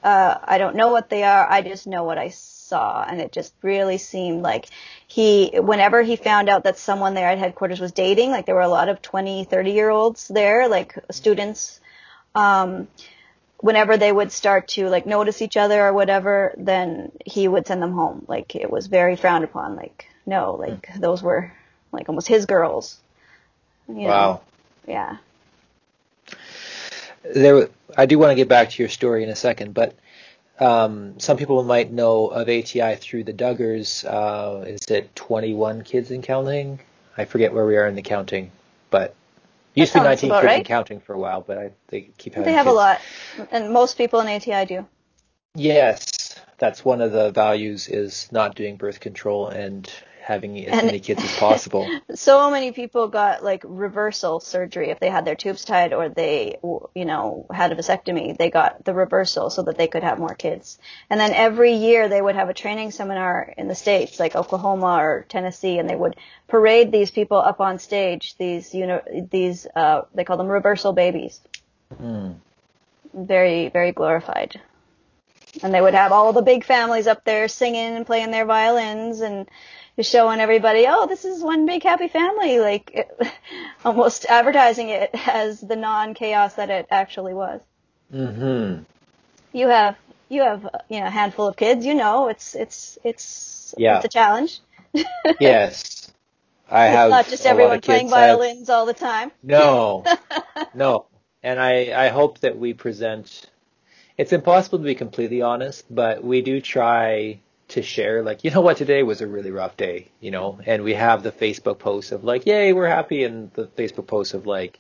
[0.05, 1.51] Uh, I don't know what they are.
[1.51, 3.03] I just know what I saw.
[3.03, 4.67] And it just really seemed like
[5.09, 8.61] he, whenever he found out that someone there at headquarters was dating, like there were
[8.61, 11.81] a lot of 20, 30 year olds there, like students,
[12.35, 12.87] um,
[13.59, 17.81] whenever they would start to like notice each other or whatever, then he would send
[17.81, 18.27] them home.
[18.29, 19.75] Like it was very frowned upon.
[19.75, 21.51] Like, no, like those were
[21.93, 22.99] like almost his girls.
[23.89, 24.43] You Wow.
[24.87, 24.93] Know?
[24.93, 25.17] Yeah.
[27.25, 29.95] There I do want to get back to your story in a second, but
[30.61, 34.05] um, some people might know of ATI through the Duggars.
[34.05, 36.81] Uh, is it 21 kids and counting?
[37.17, 38.51] I forget where we are in the counting,
[38.91, 39.15] but
[39.75, 40.57] used to be 19 kids right.
[40.59, 43.01] and counting for a while, but I, they keep having They have a lot.
[43.51, 44.87] And most people in ATI do.
[45.55, 49.91] Yes, that's one of the values is not doing birth control and
[50.25, 51.87] having as And- many kids as possible.
[52.15, 56.57] So many people got like reversal surgery if they had their tubes tied or they,
[56.63, 58.37] you know, had a vasectomy.
[58.37, 60.79] They got the reversal so that they could have more kids.
[61.11, 64.97] And then every year they would have a training seminar in the states, like Oklahoma
[65.03, 66.17] or Tennessee, and they would
[66.49, 68.37] parade these people up on stage.
[68.39, 71.41] These, you know, these uh, they call them reversal babies.
[71.99, 72.33] Hmm.
[73.13, 74.61] Very, very glorified.
[75.63, 79.21] And they would have all the big families up there singing and playing their violins
[79.21, 79.49] and
[79.97, 83.19] just showing everybody, oh, this is one big happy family, like it,
[83.85, 87.61] almost advertising it as the non-chaos that it actually was.
[88.13, 88.83] Mm-hmm.
[89.53, 89.97] You have
[90.29, 93.97] you have you know a handful of kids, you know, it's it's it's Yeah.
[93.97, 94.61] it's a challenge.
[95.41, 96.13] Yes,
[96.71, 98.07] I have it's not just everyone playing.
[98.09, 99.33] Have- violins all the time.
[99.43, 100.05] No,
[100.75, 101.07] no.
[101.43, 103.51] And I, I hope that we present,
[104.17, 107.41] it's impossible to be completely honest, but we do try
[107.75, 110.83] to share, like, you know what, today was a really rough day, you know, and
[110.83, 114.47] we have the Facebook posts of like, yay, we're happy, and the Facebook posts of
[114.47, 114.79] like,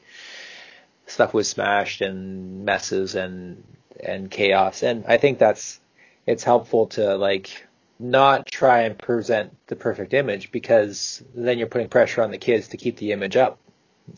[1.06, 3.62] stuff was smashed and messes and,
[4.02, 4.82] and chaos.
[4.82, 5.80] And I think that's,
[6.26, 7.66] it's helpful to like,
[7.98, 12.68] not try and present the perfect image because then you're putting pressure on the kids
[12.68, 13.58] to keep the image up.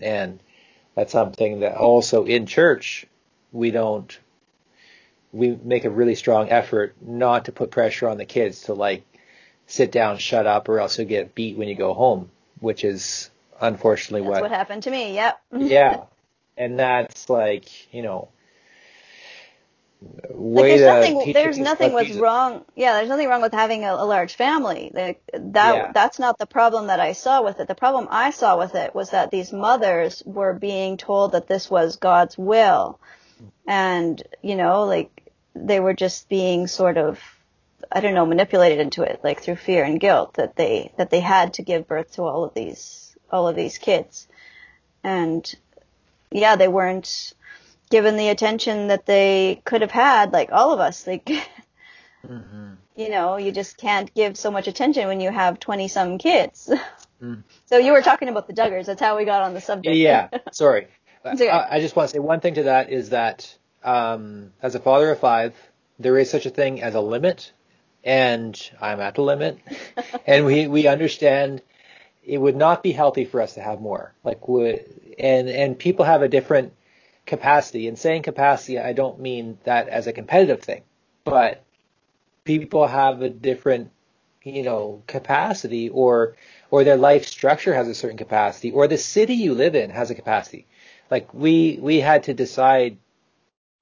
[0.00, 0.40] And
[0.94, 3.06] that's something that also in church
[3.52, 4.18] we don't
[5.32, 9.04] we make a really strong effort not to put pressure on the kids to like
[9.66, 13.30] sit down, shut up, or else you'll get beat when you go home, which is
[13.60, 15.14] unfortunately That's what happened to me.
[15.14, 15.40] Yep.
[15.58, 16.02] yeah.
[16.56, 18.28] And that's like, you know,
[20.30, 24.04] Like there's to nothing there's nothing wrong yeah there's nothing wrong with having a, a
[24.04, 25.16] large family that
[25.74, 25.92] Yeah.
[25.92, 28.94] that's not the problem that I saw with it the problem I saw with it
[28.94, 33.00] was that these mothers were being told that this was God's will
[33.66, 37.20] and you know like they were just being sort of
[37.90, 41.20] I don't know manipulated into it like through fear and guilt that they that they
[41.20, 44.28] had to give birth to all of these all of these kids
[45.02, 45.54] and
[46.30, 47.34] yeah they weren't
[47.90, 51.06] given the attention that they could have had, like all of us.
[51.06, 51.26] Like,
[52.26, 52.70] Mm-hmm.
[52.96, 56.70] you know, you just can't give so much attention when you have 20 some kids.
[57.18, 57.44] Mm.
[57.64, 58.84] So you were talking about the Duggars.
[58.84, 59.96] That's how we got on the subject.
[59.96, 60.88] Yeah, sorry.
[61.26, 64.80] I, I just want to say one thing to that is that um, as a
[64.80, 65.54] father of five,
[65.98, 67.52] there is such a thing as a limit,
[68.04, 69.58] and I'm at the limit,
[70.26, 71.62] and we we understand
[72.24, 74.12] it would not be healthy for us to have more.
[74.24, 74.84] Like, would
[75.18, 76.72] and and people have a different
[77.26, 77.88] capacity.
[77.88, 80.82] And saying capacity, I don't mean that as a competitive thing,
[81.24, 81.64] but
[82.44, 83.90] people have a different,
[84.42, 86.36] you know, capacity or
[86.70, 90.10] or their life structure has a certain capacity or the city you live in has
[90.10, 90.66] a capacity.
[91.10, 92.98] Like we we had to decide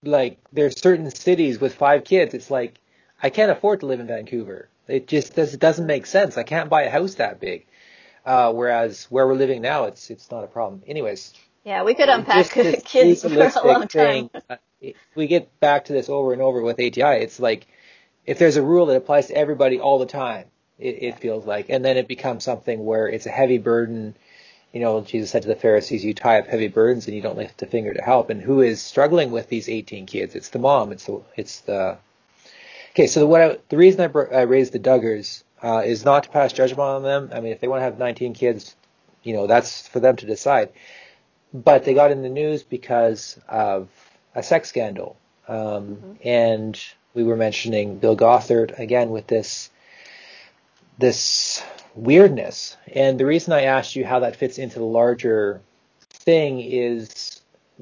[0.02, 2.78] like there's certain cities with five kids it's like
[3.22, 4.68] I can't afford to live in Vancouver.
[4.86, 6.36] It just does, it doesn't make sense.
[6.36, 7.64] I can't buy a house that big.
[8.26, 10.82] Uh, whereas where we're living now, it's it's not a problem.
[10.86, 11.32] Anyways,
[11.64, 12.50] Yeah, we could unpack
[12.84, 13.88] kids for a long time.
[13.88, 14.56] thing, uh,
[15.14, 17.22] we get back to this over and over with ATI.
[17.22, 17.66] It's like
[18.26, 20.46] if there's a rule that applies to everybody all the time,
[20.78, 24.16] it, it feels like, and then it becomes something where it's a heavy burden.
[24.74, 27.38] You know, Jesus said to the Pharisees, "You tie up heavy burdens and you don't
[27.38, 30.34] lift a finger to help." And who is struggling with these 18 kids?
[30.34, 30.90] It's the mom.
[30.90, 31.96] It's the it's the
[32.90, 33.06] okay.
[33.06, 36.24] So the, what I, the reason I, br- I raised the Duggars uh, is not
[36.24, 37.30] to pass judgment on them.
[37.32, 38.74] I mean, if they want to have 19 kids,
[39.22, 40.70] you know, that's for them to decide.
[41.52, 43.88] But they got in the news because of
[44.34, 45.16] a sex scandal,
[45.46, 46.76] um, and
[47.14, 49.70] we were mentioning Bill Gothard again with this
[50.98, 51.62] this
[51.94, 52.76] weirdness.
[52.92, 55.60] And the reason I asked you how that fits into the larger
[56.10, 57.40] thing is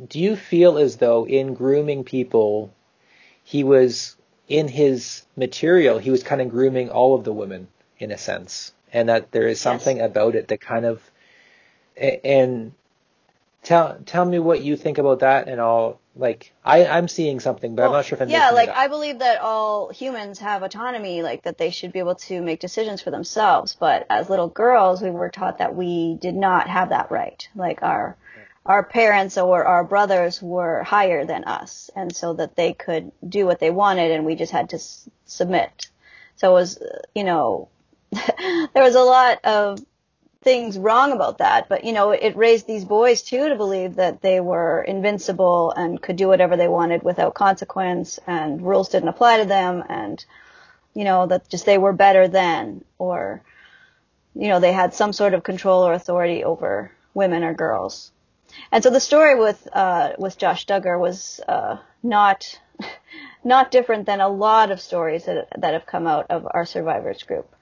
[0.09, 2.73] do you feel as though in grooming people
[3.45, 4.17] he was
[4.49, 8.73] in his material he was kind of grooming all of the women in a sense
[8.93, 11.09] and that there is something about it that kind of
[11.97, 12.73] and
[13.63, 17.75] tell tell me what you think about that, and I'll like I I'm seeing something,
[17.75, 18.51] but well, I'm not sure if I'm yeah.
[18.51, 22.41] Like I believe that all humans have autonomy, like that they should be able to
[22.43, 23.77] make decisions for themselves.
[23.79, 27.49] But as little girls, we were taught that we did not have that right.
[27.55, 28.17] Like our
[28.65, 33.47] our parents or our brothers were higher than us, and so that they could do
[33.47, 35.89] what they wanted, and we just had to s- submit.
[36.37, 36.83] So it was,
[37.15, 37.69] you know,
[38.13, 39.79] there was a lot of
[40.43, 44.21] things wrong about that, but you know, it raised these boys too to believe that
[44.23, 49.39] they were invincible and could do whatever they wanted without consequence and rules didn't apply
[49.39, 50.25] to them and
[50.95, 53.43] you know, that just they were better than or
[54.35, 58.11] you know, they had some sort of control or authority over women or girls.
[58.71, 62.61] And so the story with uh with Josh Duggar was uh not
[63.45, 67.23] not different than a lot of stories that that have come out of our survivors
[67.23, 67.55] group.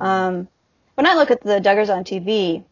[0.00, 0.48] Um
[0.96, 2.64] when I look at the Duggars on TV,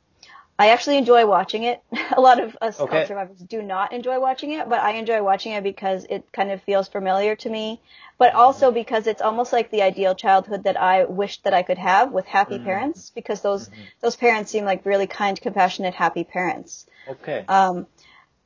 [0.58, 1.82] I actually enjoy watching it.
[2.16, 3.06] a lot of us okay.
[3.06, 6.62] survivors do not enjoy watching it, but I enjoy watching it because it kind of
[6.62, 7.80] feels familiar to me,
[8.18, 11.78] but also because it's almost like the ideal childhood that I wished that I could
[11.78, 12.64] have with happy mm-hmm.
[12.64, 13.80] parents because those mm-hmm.
[14.00, 16.86] those parents seem like really kind, compassionate, happy parents.
[17.08, 17.44] Okay.
[17.48, 17.86] Um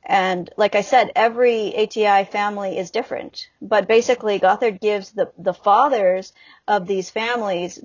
[0.03, 3.47] and like I said, every ATI family is different.
[3.61, 6.33] But basically, Gothard gives the, the fathers
[6.67, 7.79] of these families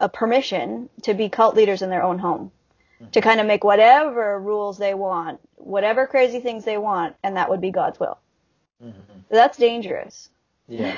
[0.00, 2.50] a permission to be cult leaders in their own home,
[3.00, 3.10] mm-hmm.
[3.10, 7.48] to kind of make whatever rules they want, whatever crazy things they want, and that
[7.50, 8.18] would be God's will.
[8.82, 9.20] Mm-hmm.
[9.30, 10.28] That's dangerous.
[10.68, 10.96] Yeah.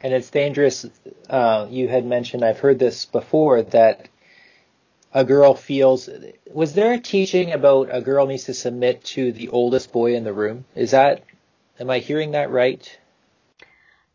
[0.00, 0.86] And it's dangerous.
[1.28, 4.08] Uh, you had mentioned, I've heard this before, that
[5.14, 6.08] a girl feels.
[6.52, 10.24] Was there a teaching about a girl needs to submit to the oldest boy in
[10.24, 10.64] the room?
[10.74, 11.22] Is that,
[11.78, 12.98] am I hearing that right?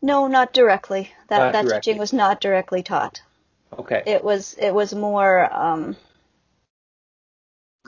[0.02, 1.12] No, not directly.
[1.28, 1.80] That not that directly.
[1.80, 3.22] teaching was not directly taught.
[3.76, 4.02] Okay.
[4.06, 5.96] It was it was more um,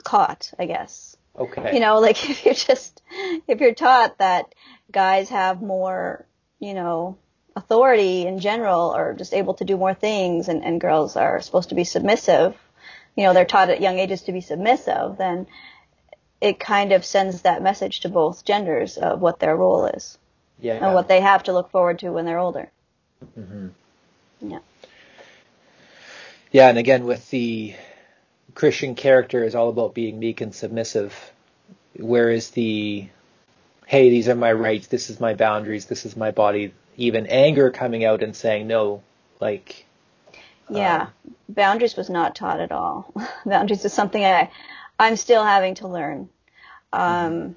[0.03, 1.15] caught, I guess.
[1.37, 1.73] Okay.
[1.73, 3.01] You know, like if you're just
[3.47, 4.53] if you're taught that
[4.91, 6.25] guys have more,
[6.59, 7.17] you know,
[7.55, 11.69] authority in general or just able to do more things and, and girls are supposed
[11.69, 12.55] to be submissive,
[13.15, 15.47] you know, they're taught at young ages to be submissive, then
[16.39, 20.17] it kind of sends that message to both genders of what their role is.
[20.59, 20.85] Yeah.
[20.85, 22.71] And what they have to look forward to when they're older.
[23.37, 23.69] Mm-hmm.
[24.41, 24.59] Yeah.
[26.51, 27.73] Yeah, and again with the
[28.55, 31.15] Christian character is all about being meek and submissive,
[31.97, 33.07] whereas the
[33.85, 37.71] hey, these are my rights, this is my boundaries, this is my body, even anger
[37.71, 39.01] coming out and saying no,
[39.39, 39.85] like
[40.69, 43.13] yeah, um, boundaries was not taught at all.
[43.45, 44.51] boundaries is something I
[44.99, 46.29] I'm still having to learn.
[46.91, 47.51] Um, mm-hmm.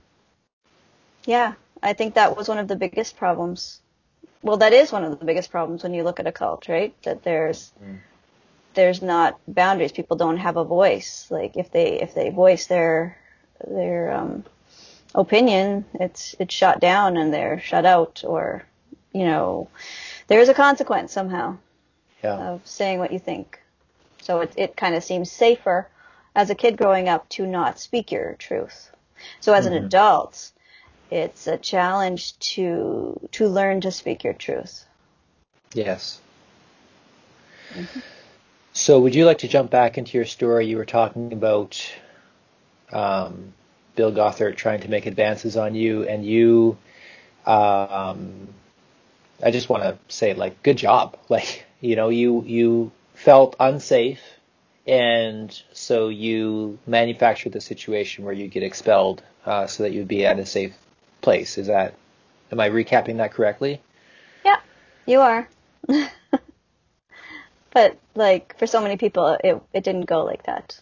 [1.27, 3.81] Yeah, I think that was one of the biggest problems.
[4.43, 6.95] Well, that is one of the biggest problems when you look at a cult, right?
[7.03, 7.99] That there's mm
[8.75, 9.93] there's not boundaries.
[9.93, 11.27] People don't have a voice.
[11.31, 13.17] Like if they if they voice their
[13.67, 14.45] their um,
[15.15, 18.65] opinion, it's it's shot down and they're shut out, or
[19.13, 19.69] you know,
[20.27, 21.57] there's a consequence somehow
[22.23, 22.37] yeah.
[22.37, 23.61] of saying what you think.
[24.21, 25.89] So it it kind of seems safer
[26.35, 28.91] as a kid growing up to not speak your truth.
[29.41, 29.77] So as mm-hmm.
[29.77, 30.51] an adult,
[31.11, 34.85] it's a challenge to to learn to speak your truth.
[35.73, 36.21] Yes.
[37.73, 38.01] Mm-hmm.
[38.77, 40.67] So, would you like to jump back into your story?
[40.67, 41.81] You were talking about
[42.91, 43.53] um,
[43.95, 46.77] Bill Gothard trying to make advances on you, and you,
[47.47, 48.49] um,
[49.41, 51.17] I just want to say, like, good job.
[51.29, 54.21] Like, you know, you you felt unsafe,
[54.89, 60.27] and so you manufactured the situation where you get expelled, uh, so that you'd be
[60.27, 60.75] at a safe
[61.21, 61.59] place.
[61.59, 61.95] Is that?
[62.51, 63.81] Am I recapping that correctly?
[64.45, 64.59] Yeah,
[65.07, 65.49] you are.
[67.75, 70.81] But like for so many people, it it didn't go like that.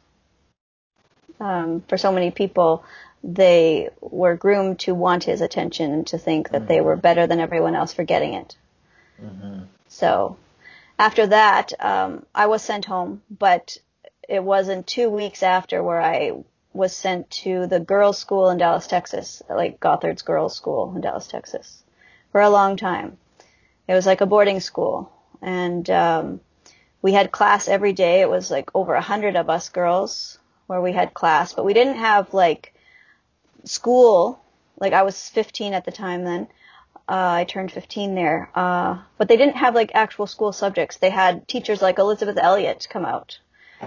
[1.40, 2.84] Um, for so many people,
[3.24, 6.68] they were groomed to want his attention and to think that mm-hmm.
[6.68, 8.56] they were better than everyone else for getting it.
[9.20, 9.64] Mm-hmm.
[9.88, 10.36] So
[10.98, 13.78] after that, um, I was sent home, but
[14.28, 16.32] it wasn't two weeks after where I
[16.72, 21.26] was sent to the girls' school in Dallas, Texas, like Gothard's girls' school in Dallas,
[21.26, 21.82] Texas,
[22.30, 23.18] for a long time.
[23.88, 25.12] It was like a boarding school,
[25.42, 26.40] and um,
[27.02, 28.20] we had class every day.
[28.20, 30.38] It was like over a hundred of us girls
[30.68, 32.72] where we had class, but we didn't have like
[33.64, 34.40] school.
[34.78, 36.48] Like I was 15 at the time then.
[37.08, 38.48] Uh, I turned 15 there.
[38.54, 40.96] Uh, but they didn't have like actual school subjects.
[40.98, 43.38] They had teachers like Elisabeth Elliot come out.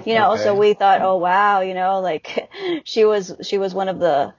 [0.05, 0.43] You know, okay.
[0.43, 2.49] so we thought, oh wow, you know, like
[2.83, 4.33] she was, she was one of the,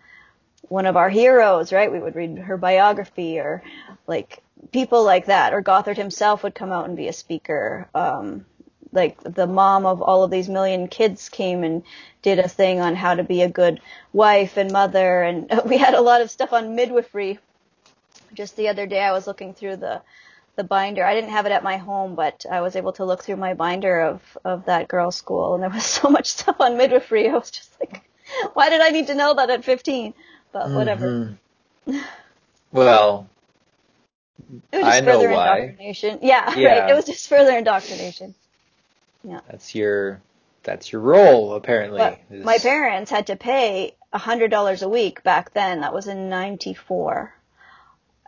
[0.68, 1.90] one of our heroes, right?
[1.90, 3.62] We would read her biography or
[4.06, 7.88] like people like that, or Gothard himself would come out and be a speaker.
[7.94, 8.44] Um,
[8.92, 11.82] like the mom of all of these million kids came and
[12.22, 13.80] did a thing on how to be a good
[14.12, 17.38] wife and mother, and we had a lot of stuff on midwifery.
[18.34, 20.02] Just the other day, I was looking through the
[20.56, 21.04] the binder.
[21.04, 23.54] I didn't have it at my home, but I was able to look through my
[23.54, 27.28] binder of of that girls' school, and there was so much stuff on midwifery.
[27.28, 28.08] I was just like,
[28.54, 30.14] why did I need to know that at 15?
[30.52, 31.06] But whatever.
[31.06, 31.98] Mm-hmm.
[32.72, 33.28] Well,
[34.72, 35.58] it was just I know further why.
[35.58, 36.18] indoctrination.
[36.22, 36.68] Yeah, Yeah.
[36.80, 36.90] right.
[36.90, 38.34] It was just further indoctrination.
[39.26, 39.40] Yeah.
[39.50, 40.22] that's your
[40.62, 41.98] that's your role apparently.
[41.98, 45.80] But is- my parents had to pay a hundred dollars a week back then.
[45.80, 47.34] That was in '94,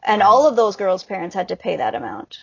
[0.03, 2.39] and all of those girls' parents had to pay that amount.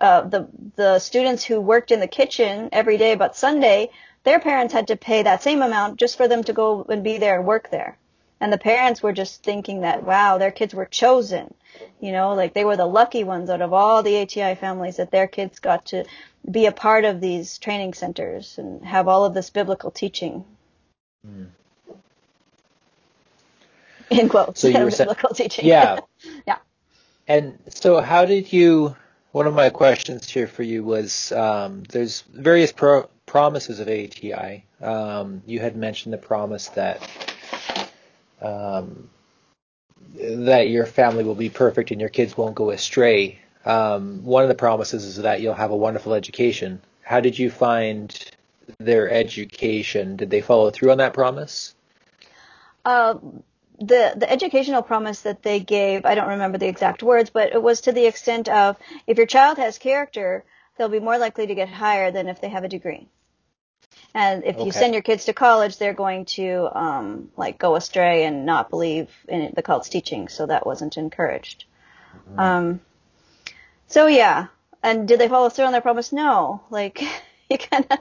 [0.00, 3.90] Uh, the the students who worked in the kitchen every day but Sunday,
[4.24, 7.18] their parents had to pay that same amount just for them to go and be
[7.18, 7.96] there and work there.
[8.42, 11.54] And the parents were just thinking that wow, their kids were chosen.
[12.00, 15.12] You know, like they were the lucky ones out of all the ATI families that
[15.12, 16.04] their kids got to
[16.50, 20.44] be a part of these training centers and have all of this biblical teaching.
[24.10, 25.64] In quotes, So you were biblical teaching.
[25.64, 26.00] yeah.
[26.46, 26.58] Yeah.
[27.28, 28.96] And so, how did you?
[29.30, 34.64] One of my questions here for you was: um, there's various pro- promises of ATI.
[34.80, 37.00] Um, you had mentioned the promise that
[38.42, 39.08] um,
[40.14, 43.38] that your family will be perfect and your kids won't go astray.
[43.64, 46.80] Um, one of the promises is that you'll have a wonderful education.
[47.02, 48.12] How did you find
[48.78, 50.16] their education?
[50.16, 51.74] Did they follow through on that promise?
[52.84, 53.14] Uh,
[53.78, 57.62] the the educational promise that they gave, I don't remember the exact words, but it
[57.62, 58.76] was to the extent of
[59.06, 60.44] if your child has character,
[60.76, 63.08] they'll be more likely to get hired than if they have a degree.
[64.14, 64.64] And if Okay.
[64.64, 68.70] you send your kids to college, they're going to um, like go astray and not
[68.70, 71.64] believe in the cult's teaching, so that wasn't encouraged.
[72.38, 72.80] Um,
[73.86, 74.48] so yeah,
[74.82, 76.12] and did they follow through on their promise?
[76.12, 76.62] No.
[76.70, 77.02] Like
[77.50, 77.98] you kind of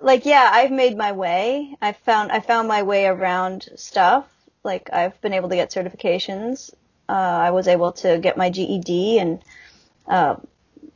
[0.00, 1.76] like yeah, I've made my way.
[1.80, 4.26] I found I found my way around stuff.
[4.64, 6.72] Like I've been able to get certifications.
[7.08, 9.42] Uh, I was able to get my GED and
[10.06, 10.36] uh,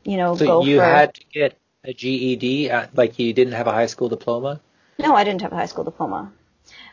[0.04, 0.80] you know So go you for.
[0.80, 4.60] had to get a GED, uh, like you didn't have a high school diploma.
[4.98, 6.32] No, I didn't have a high school diploma.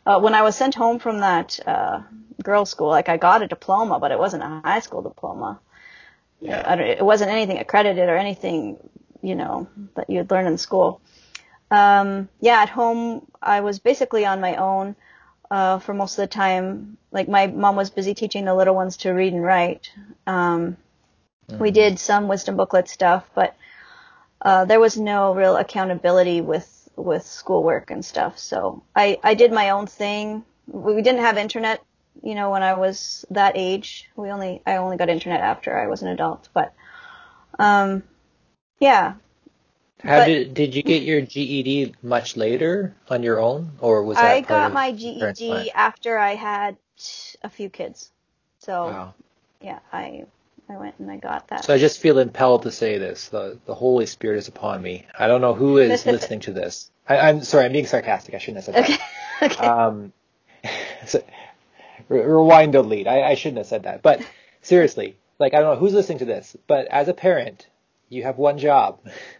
[0.05, 2.01] Uh, when I was sent home from that uh,
[2.43, 5.59] girls' school, like I got a diploma, but it wasn't a high school diploma.
[6.65, 8.77] I don't, it wasn't anything accredited or anything,
[9.21, 11.01] you know, that you'd learn in school.
[11.69, 14.95] Um, yeah, at home, I was basically on my own
[15.51, 16.97] uh, for most of the time.
[17.11, 19.91] Like my mom was busy teaching the little ones to read and write.
[20.25, 20.77] Um,
[21.59, 23.55] We did some wisdom booklet stuff, but
[24.41, 28.37] uh, there was no real accountability with with schoolwork and stuff.
[28.39, 30.43] So I I did my own thing.
[30.67, 31.81] We didn't have internet,
[32.21, 34.09] you know, when I was that age.
[34.15, 36.73] We only I only got internet after I was an adult, but
[37.57, 38.03] um,
[38.79, 39.15] yeah,
[40.01, 44.17] How But- did did you get your GED much later on your own, or was
[44.17, 44.91] that I got my?
[44.93, 46.77] GED after I had
[47.43, 48.11] a few kids.
[48.59, 49.13] So Wow.
[49.61, 50.25] yeah, I
[50.69, 51.65] I went and I got that.
[51.65, 53.29] So I just feel impelled to say this.
[53.29, 55.07] The the Holy Spirit is upon me.
[55.17, 56.91] I don't know who is listening to this.
[57.07, 57.65] I, I'm sorry.
[57.65, 58.35] I'm being sarcastic.
[58.35, 58.97] I shouldn't have said okay.
[59.39, 59.51] that.
[59.51, 59.67] okay.
[59.67, 60.13] Um,
[61.07, 61.23] so,
[62.07, 63.07] re- rewind the lead.
[63.07, 64.03] I, I shouldn't have said that.
[64.03, 64.21] But
[64.61, 67.67] seriously, like I don't know who's listening to this, but as a parent,
[68.09, 68.99] you have one job: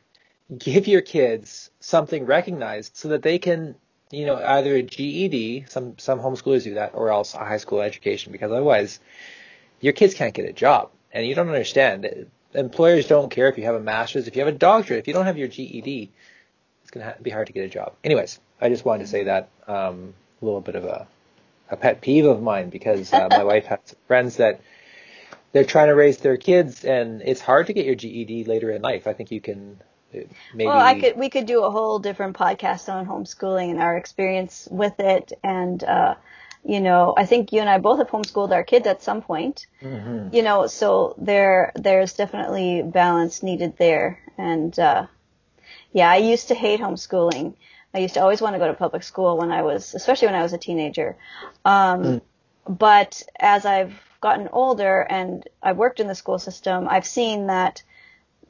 [0.57, 3.75] give your kids something recognized so that they can,
[4.09, 5.65] you know, either a GED.
[5.69, 8.99] Some some homeschoolers do that, or else a high school education, because otherwise,
[9.80, 10.89] your kids can't get a job.
[11.12, 12.28] And you don't understand.
[12.53, 15.14] Employers don't care if you have a master's, if you have a doctorate, if you
[15.14, 16.12] don't have your GED,
[16.82, 17.93] it's going to ha- be hard to get a job.
[18.03, 21.07] Anyways, I just wanted to say that um, a little bit of a,
[21.70, 24.62] a pet peeve of mine because uh, my wife has friends that
[25.51, 28.82] they're trying to raise their kids, and it's hard to get your GED later in
[28.82, 29.07] life.
[29.07, 29.82] I think you can
[30.14, 30.20] uh,
[30.53, 30.68] maybe.
[30.68, 34.68] Well, I could we could do a whole different podcast on homeschooling and our experience
[34.70, 36.16] with it, and uh,
[36.64, 39.68] you know, I think you and I both have homeschooled our kids at some point.
[39.82, 40.34] Mhm.
[40.34, 45.07] You know, so there there's definitely balance needed there, and uh,
[45.93, 47.53] yeah, I used to hate homeschooling.
[47.93, 50.36] I used to always want to go to public school when I was, especially when
[50.36, 51.16] I was a teenager.
[51.66, 52.22] Um,
[52.68, 57.82] But as I've gotten older and I've worked in the school system, I've seen that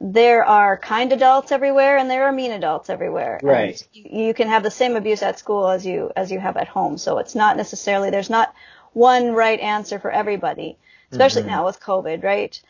[0.00, 3.38] there are kind adults everywhere and there are mean adults everywhere.
[3.42, 3.86] Right.
[3.92, 6.68] You, you can have the same abuse at school as you as you have at
[6.68, 6.96] home.
[6.96, 8.54] So it's not necessarily there's not
[8.94, 10.78] one right answer for everybody,
[11.12, 12.60] especially now with COVID, right?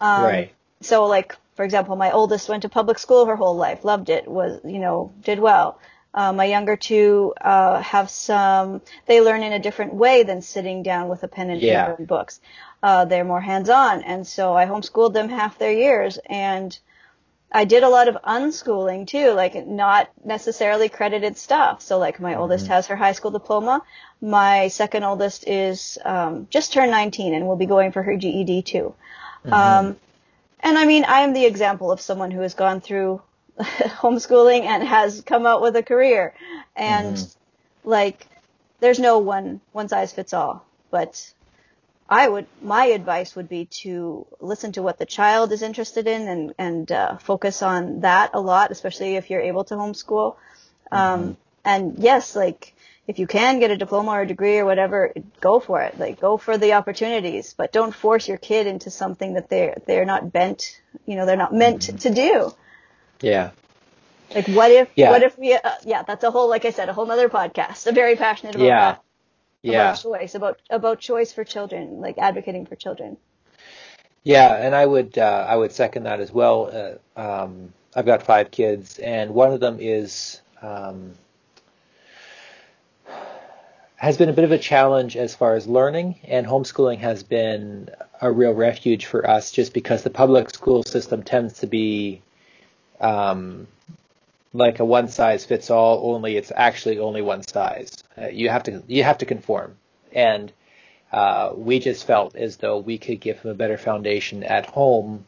[0.00, 0.54] Um, right.
[0.80, 4.26] So like for example, my oldest went to public school her whole life, loved it,
[4.26, 5.78] was you know did well.
[6.12, 8.80] Uh, my younger two uh, have some.
[9.06, 11.84] They learn in a different way than sitting down with a pen and Yeah.
[11.84, 12.40] paper and books.
[12.82, 16.78] Uh, they're more hands-on, and so I homeschooled them half their years, and
[17.52, 21.82] I did a lot of unschooling too, like not necessarily credited stuff.
[21.82, 22.42] So like my mm-hmm.
[22.42, 23.82] oldest has her high school diploma.
[24.20, 28.62] My second oldest is um, just turned 19 and will be going for her GED
[28.62, 28.94] too.
[29.44, 29.52] Mm-hmm.
[29.52, 29.96] Um,
[30.60, 33.20] and I mean, I am the example of someone who has gone through
[33.58, 36.34] homeschooling and has come out with a career.
[36.76, 37.88] And mm-hmm.
[37.88, 38.28] like,
[38.78, 40.64] there's no one one size fits all.
[40.90, 41.32] But
[42.10, 46.26] I would, my advice would be to listen to what the child is interested in
[46.26, 50.34] and, and uh, focus on that a lot, especially if you're able to homeschool.
[50.90, 51.32] Um, mm-hmm.
[51.64, 52.74] And yes, like,
[53.06, 56.00] if you can get a diploma or a degree or whatever, go for it.
[56.00, 60.04] Like, go for the opportunities, but don't force your kid into something that they're, they're
[60.04, 61.96] not bent, you know, they're not meant mm-hmm.
[61.98, 62.54] to do.
[63.20, 63.50] Yeah.
[64.34, 65.10] Like, what if, yeah.
[65.10, 67.86] what if we, uh, yeah, that's a whole, like I said, a whole other podcast.
[67.86, 68.92] I'm very passionate about yeah.
[68.92, 69.02] that
[69.62, 69.90] yeah.
[69.90, 73.16] about choice, about about choice for children, like advocating for children.
[74.22, 76.98] Yeah, and I would uh, I would second that as well.
[77.16, 81.14] Uh, um, I've got five kids, and one of them is um,
[83.96, 87.88] has been a bit of a challenge as far as learning, and homeschooling has been
[88.20, 92.22] a real refuge for us, just because the public school system tends to be
[93.00, 93.66] um,
[94.52, 96.14] like a one size fits all.
[96.14, 98.02] Only it's actually only one size.
[98.20, 99.76] Uh, you have to you have to conform,
[100.12, 100.52] and
[101.12, 105.26] uh, we just felt as though we could give him a better foundation at home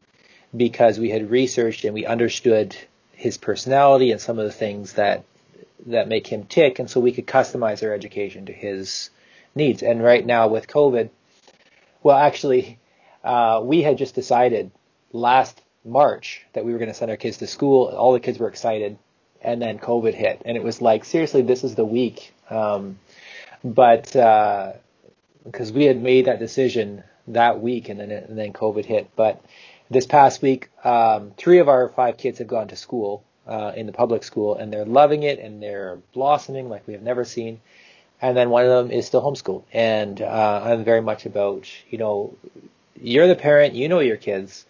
[0.56, 2.76] because we had researched and we understood
[3.12, 5.24] his personality and some of the things that
[5.86, 9.10] that make him tick, and so we could customize our education to his
[9.54, 9.82] needs.
[9.82, 11.10] And right now with COVID,
[12.02, 12.78] well, actually,
[13.24, 14.70] uh, we had just decided
[15.12, 17.86] last March that we were going to send our kids to school.
[17.88, 18.98] All the kids were excited,
[19.42, 22.32] and then COVID hit, and it was like seriously, this is the week.
[22.48, 22.98] Um,
[23.64, 28.84] but because uh, we had made that decision that week, and then and then COVID
[28.84, 29.10] hit.
[29.16, 29.44] But
[29.90, 33.86] this past week, um, three of our five kids have gone to school uh, in
[33.86, 37.60] the public school, and they're loving it, and they're blossoming like we have never seen.
[38.20, 41.98] And then one of them is still homeschooled, and uh, I'm very much about you
[41.98, 42.36] know,
[43.00, 44.64] you're the parent, you know your kids,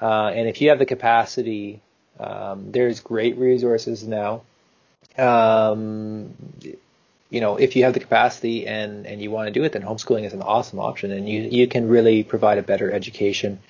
[0.00, 1.82] uh, and if you have the capacity
[2.22, 4.42] um, there's great resources now.
[5.18, 6.34] Um,
[7.30, 9.82] you know, if you have the capacity and, and you want to do it, then
[9.82, 13.60] homeschooling is an awesome option, and you you can really provide a better education,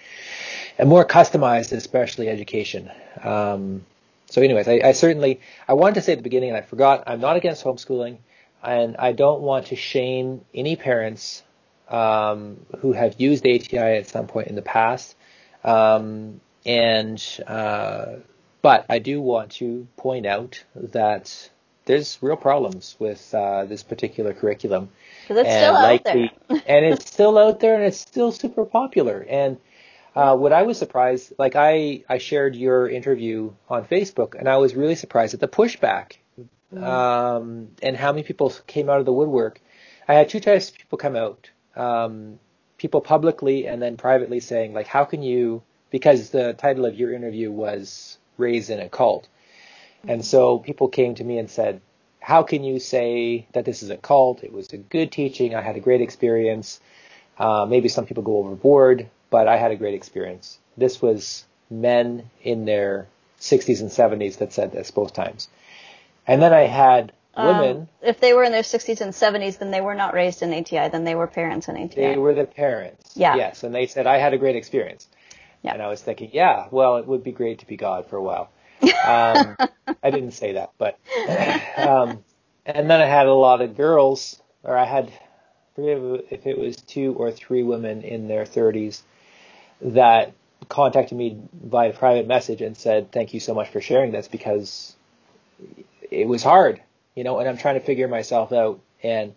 [0.78, 2.90] and more customized, especially education.
[3.22, 3.84] Um,
[4.26, 7.04] so, anyways, I, I certainly I wanted to say at the beginning, and I forgot,
[7.06, 8.18] I'm not against homeschooling,
[8.62, 11.42] and I don't want to shame any parents
[11.88, 15.14] um, who have used ATI at some point in the past.
[15.62, 18.16] Um, and uh,
[18.62, 21.50] but I do want to point out that
[21.84, 24.90] there's real problems with uh, this particular curriculum.
[25.22, 26.62] Because it's and still out there.
[26.66, 29.26] and it's still out there and it's still super popular.
[29.28, 29.58] And
[30.14, 34.58] uh, what I was surprised, like I, I shared your interview on Facebook and I
[34.58, 36.84] was really surprised at the pushback mm-hmm.
[36.84, 39.60] um, and how many people came out of the woodwork.
[40.06, 41.50] I had two types of people come out.
[41.74, 42.38] Um,
[42.78, 47.12] people publicly and then privately saying like, how can you, because the title of your
[47.12, 49.28] interview was raised in a cult.
[50.06, 51.80] And so people came to me and said,
[52.20, 54.42] How can you say that this is a cult?
[54.42, 55.54] It was a good teaching.
[55.54, 56.80] I had a great experience.
[57.38, 60.58] Uh, maybe some people go overboard, but I had a great experience.
[60.76, 63.06] This was men in their
[63.40, 65.48] 60s and 70s that said this both times.
[66.26, 67.76] And then I had um, women.
[67.76, 70.52] Um, if they were in their 60s and 70s, then they were not raised in
[70.52, 70.88] ATI.
[70.88, 71.94] Then they were parents in ATI.
[71.94, 73.16] They were the parents.
[73.16, 73.36] Yeah.
[73.36, 75.08] Yes, and they said I had a great experience.
[75.62, 75.74] Yeah.
[75.74, 78.22] And I was thinking, yeah, well, it would be great to be God for a
[78.22, 78.50] while.
[79.04, 79.56] Um,
[80.02, 80.98] I didn't say that, but
[81.76, 82.24] um,
[82.66, 85.12] and then I had a lot of girls, or I had,
[85.76, 89.02] if it was two or three women in their 30s
[89.80, 90.32] that
[90.68, 94.96] contacted me via private message and said, "Thank you so much for sharing this because
[96.10, 96.82] it was hard,
[97.14, 99.34] you know, and I'm trying to figure myself out and."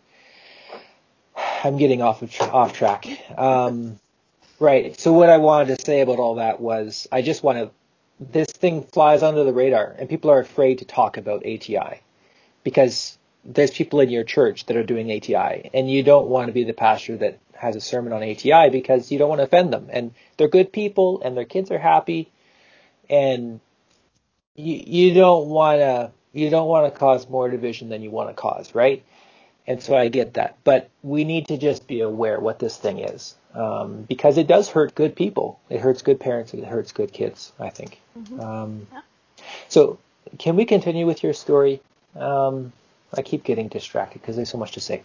[1.63, 3.07] I'm getting off of off track.
[3.37, 3.99] Um,
[4.59, 4.97] Right.
[4.99, 7.71] So what I wanted to say about all that was I just want to
[8.19, 11.99] this thing flies under the radar and people are afraid to talk about ATI
[12.63, 16.53] because there's people in your church that are doing ATI and you don't want to
[16.53, 19.73] be the pastor that has a sermon on ATI because you don't want to offend
[19.73, 22.31] them and they're good people and their kids are happy
[23.09, 23.59] and
[24.55, 28.29] you you don't want to you don't want to cause more division than you want
[28.29, 29.03] to cause, right?
[29.67, 32.99] And so I get that, but we need to just be aware what this thing
[32.99, 35.59] is um, because it does hurt good people.
[35.69, 36.53] It hurts good parents.
[36.53, 37.51] It hurts good kids.
[37.59, 37.99] I think.
[38.17, 38.39] Mm-hmm.
[38.39, 39.01] Um, yeah.
[39.69, 39.97] So,
[40.37, 41.81] can we continue with your story?
[42.15, 42.71] Um,
[43.13, 45.01] I keep getting distracted because there's so much to say,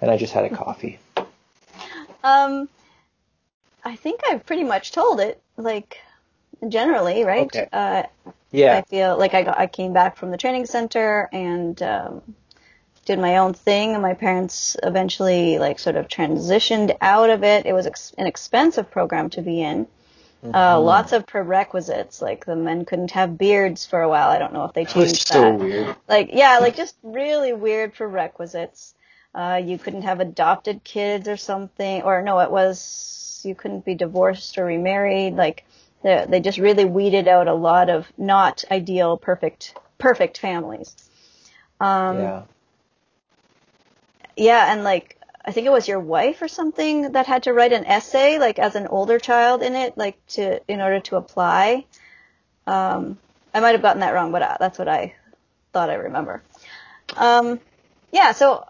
[0.00, 0.98] and I just had a coffee.
[2.24, 2.68] um,
[3.84, 5.40] I think I've pretty much told it.
[5.56, 5.98] Like,
[6.68, 7.46] generally, right?
[7.46, 7.68] Okay.
[7.72, 8.02] Uh,
[8.52, 8.76] Yeah.
[8.78, 12.22] I feel like I got, I came back from the training center and um,
[13.06, 17.64] did my own thing, and my parents eventually like sort of transitioned out of it.
[17.64, 19.86] It was ex- an expensive program to be in.
[20.44, 20.54] Mm-hmm.
[20.54, 24.28] Uh, lots of prerequisites, like the men couldn't have beards for a while.
[24.28, 25.58] I don't know if they changed so that.
[25.58, 25.96] weird.
[26.08, 28.92] Like, yeah, like just really weird prerequisites.
[29.34, 33.94] Uh, you couldn't have adopted kids or something, or no, it was you couldn't be
[33.94, 35.34] divorced or remarried.
[35.34, 35.64] Like,
[36.02, 40.94] they, they just really weeded out a lot of not ideal, perfect, perfect families.
[41.80, 42.42] Um, yeah.
[44.36, 47.72] Yeah, and like I think it was your wife or something that had to write
[47.72, 51.84] an essay, like as an older child in it, like to in order to apply.
[52.66, 53.18] Um,
[53.54, 55.14] I might have gotten that wrong, but uh, that's what I
[55.72, 56.42] thought I remember.
[57.16, 57.60] Um,
[58.12, 58.66] yeah, so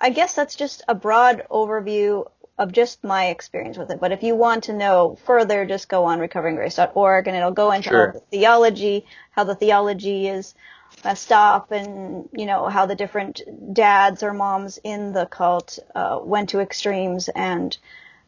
[0.00, 3.98] I guess that's just a broad overview of just my experience with it.
[4.00, 7.88] But if you want to know further, just go on recoveringgrace.org and it'll go into
[7.88, 8.06] Sure.
[8.08, 10.54] all the theology, how the theology is
[11.02, 13.42] messed up and, you know, how the different
[13.74, 17.76] dads or moms in the cult uh, went to extremes and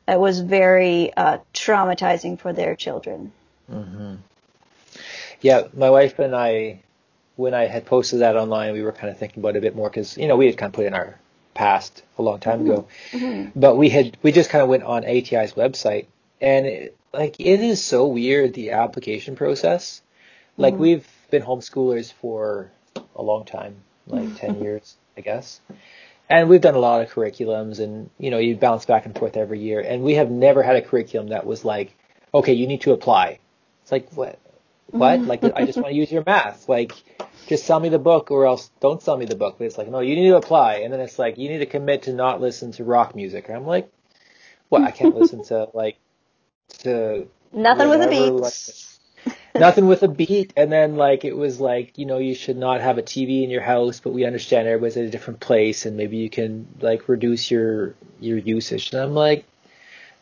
[0.08, 3.32] it was very uh, traumatizing for their children.
[5.40, 6.80] Yeah, my wife and I,
[7.36, 9.76] when I had posted that online, we were kind of thinking about it a bit
[9.76, 11.18] more because you know we had kind of put in our
[11.54, 12.86] past a long time ago,
[13.56, 16.06] but we had we just kind of went on ATI's website
[16.40, 20.02] and it, like it is so weird the application process.
[20.58, 22.70] Like we've been homeschoolers for
[23.14, 23.76] a long time,
[24.06, 25.60] like ten years, I guess.
[26.28, 29.36] And we've done a lot of curriculums and, you know, you bounce back and forth
[29.36, 29.80] every year.
[29.80, 31.96] And we have never had a curriculum that was like,
[32.34, 33.38] okay, you need to apply.
[33.82, 34.40] It's like, what?
[34.86, 35.20] What?
[35.20, 36.68] Like, I just want to use your math.
[36.68, 36.92] Like,
[37.46, 39.56] just sell me the book or else don't sell me the book.
[39.58, 40.78] But it's like, no, you need to apply.
[40.78, 43.46] And then it's like, you need to commit to not listen to rock music.
[43.48, 43.88] And I'm like,
[44.68, 44.82] what?
[44.82, 45.96] I can't listen to, like,
[46.78, 48.42] to Nothing with a whatever, beat.
[48.42, 48.52] like,
[49.60, 52.80] nothing with a beat and then like it was like you know you should not
[52.80, 55.96] have a tv in your house but we understand everybody's at a different place and
[55.96, 59.44] maybe you can like reduce your your usage and i'm like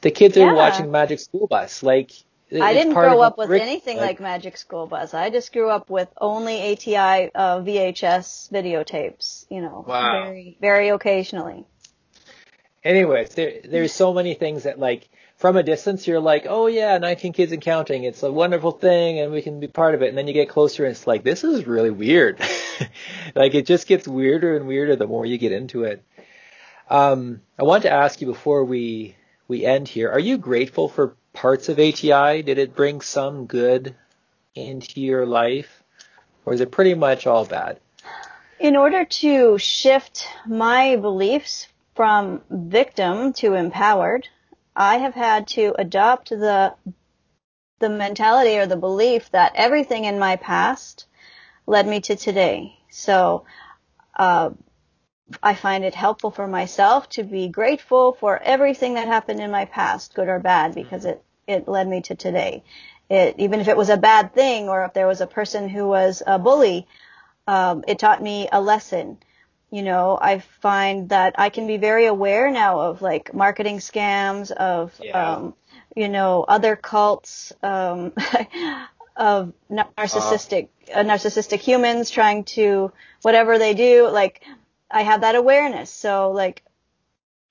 [0.03, 0.51] the kids Yeah.
[0.51, 2.13] are watching magic school bus like
[2.61, 3.69] I didn't grow up with curriculum.
[3.73, 5.13] anything like Magic School Bus.
[5.13, 10.13] I just grew up with only ATI uh, VHS videotapes, you know, Wow.
[10.13, 11.67] very very occasionally.
[12.85, 16.99] anyways there there's so many things that like from a distance you're like oh yeah
[16.99, 18.05] 19 kids and counting.
[18.05, 20.09] It's a wonderful thing and we can be part of it.
[20.09, 22.41] And then you get closer and it's like this is really weird.
[23.37, 26.03] Like it just gets weirder and weirder the more you get into it.
[26.91, 29.17] Um i want to ask you before we
[29.47, 33.95] we end here are you grateful for parts of ati did it bring some good
[34.55, 35.85] into your life
[36.45, 37.81] or is it pretty much all bad?
[38.59, 44.29] In order to shift my beliefs from victim to empowered,
[44.77, 46.75] I have had to adopt the
[47.81, 51.07] the mentality or the belief that everything in my past
[51.67, 52.79] led me to today.
[52.89, 53.45] So
[54.17, 54.51] uh,
[55.43, 59.65] I find it helpful for myself to be grateful for everything that happened in my
[59.65, 62.63] past, good or bad, because it it led me to today.
[63.11, 65.87] It, even if it was a bad thing or if there was a person who
[65.87, 66.87] was a bully,
[67.47, 69.19] um, it taught me a lesson.
[69.75, 74.53] You know, I find that I can be very aware now of like marketing scams,
[74.53, 75.33] of Yeah.
[75.33, 75.55] um,
[75.97, 78.13] you know other cults, um,
[79.17, 82.93] of narcissistic uh, narcissistic humans trying to
[83.23, 84.09] whatever they do.
[84.09, 84.45] Like
[84.93, 85.91] I have that awareness.
[85.91, 86.63] So like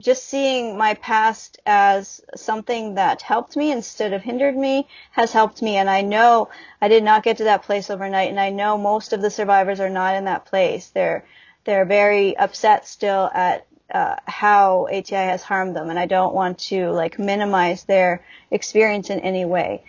[0.01, 5.61] just seeing my past as something that helped me instead of hindered me has helped
[5.61, 5.75] me.
[5.75, 6.47] And I know
[6.81, 8.29] I did not get to that place overnight.
[8.29, 10.87] And I know most of the survivors are not in that place.
[10.87, 11.25] They're,
[11.65, 15.89] they're very upset still at uh, how ATI has harmed them.
[15.89, 19.83] And I don't want to like minimize their experience in any way.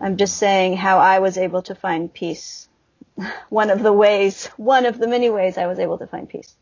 [0.00, 2.68] I'm just saying how I was able to find peace.
[3.48, 6.54] One of the ways, one of the many ways I was able to find peace.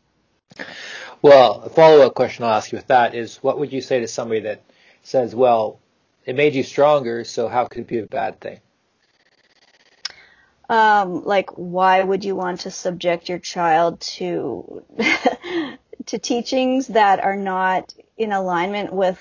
[1.21, 4.07] Well, a follow-up question I'll ask you with that is, what would you say to
[4.07, 4.63] somebody that
[5.03, 5.79] says, "Well,
[6.25, 8.59] it made you stronger, so how could it be a bad thing?"
[10.69, 14.83] Um, like why would you want to subject your child to
[16.05, 19.19] to teachings that are not in alignment with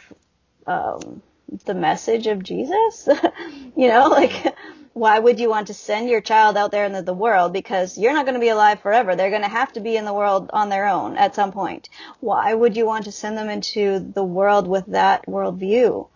[0.66, 1.22] um,
[1.64, 3.08] the message of Jesus?
[3.76, 4.54] you know, like
[4.96, 8.14] why would you want to send your child out there into the world because you're
[8.14, 9.14] not going to be alive forever.
[9.14, 11.90] They're going to have to be in the world on their own at some point.
[12.20, 16.08] Why would you want to send them into the world with that worldview?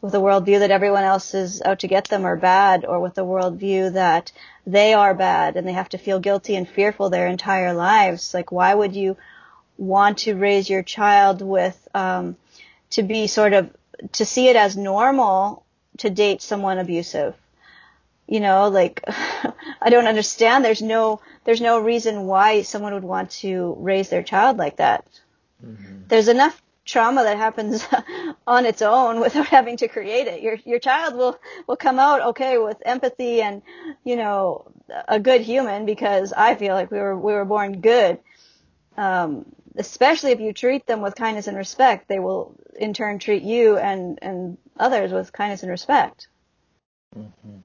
[0.00, 3.18] With a worldview that everyone else is out to get them or bad, or with
[3.18, 4.32] a worldview that
[4.66, 8.34] they are bad and they have to feel guilty and fearful their entire lives.
[8.34, 9.16] Like, why would you
[9.78, 12.36] want to raise your child with, um,
[12.90, 13.70] to be sort of,
[14.12, 15.64] to see it as normal
[15.98, 17.34] to date someone abusive?
[18.26, 20.64] you know, like I don't understand.
[20.64, 25.06] There's no there's no reason why someone would want to raise their child like that.
[25.64, 26.02] Mm-hmm.
[26.08, 27.84] There's enough trauma that happens
[28.46, 30.40] on its own without having to create it.
[30.40, 33.60] Your your child will will come out okay with empathy and
[34.04, 34.70] you know
[35.08, 38.18] a good human because I feel like we were we were born good.
[38.96, 39.44] Um,
[39.76, 43.76] especially if you treat them with kindness and respect, they will in turn treat you
[43.76, 46.28] and and others with kindness and respect.
[47.14, 47.58] Mm-hmm.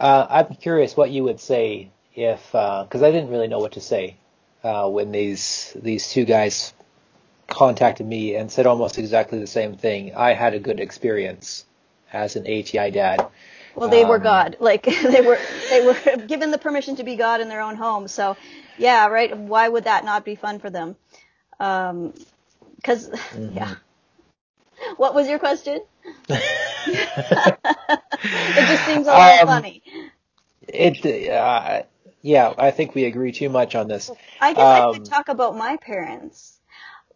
[0.00, 3.72] Uh, I'm curious what you would say if, because uh, I didn't really know what
[3.72, 4.16] to say
[4.68, 6.74] uh, when these these two guys
[7.46, 10.14] contacted me and said almost exactly the same thing.
[10.14, 11.64] I had a good experience
[12.12, 13.26] as an ATI dad.
[13.74, 14.56] Well, they um, were God.
[14.60, 15.38] Like they were
[15.70, 15.96] they were
[16.26, 18.08] given the permission to be God in their own home.
[18.08, 18.36] So,
[18.76, 19.34] yeah, right.
[19.36, 20.96] Why would that not be fun for them?
[21.58, 22.12] Um,
[22.76, 23.56] because mm-hmm.
[23.56, 23.74] yeah.
[24.96, 25.80] What was your question?
[26.28, 26.40] it
[28.54, 29.82] just seems a little um, funny.
[30.68, 31.82] It, uh,
[32.22, 34.10] yeah, I think we agree too much on this.
[34.40, 36.58] I guess um, I could um, talk about my parents.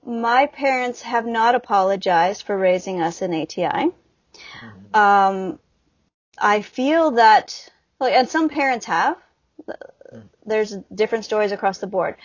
[0.04, 3.64] My parents have not apologized for raising us in ATI.
[3.64, 4.96] Mm-hmm.
[4.96, 5.58] Um,
[6.38, 7.68] I feel that,
[8.00, 9.16] and some parents have.
[10.44, 12.16] There's different stories across the board,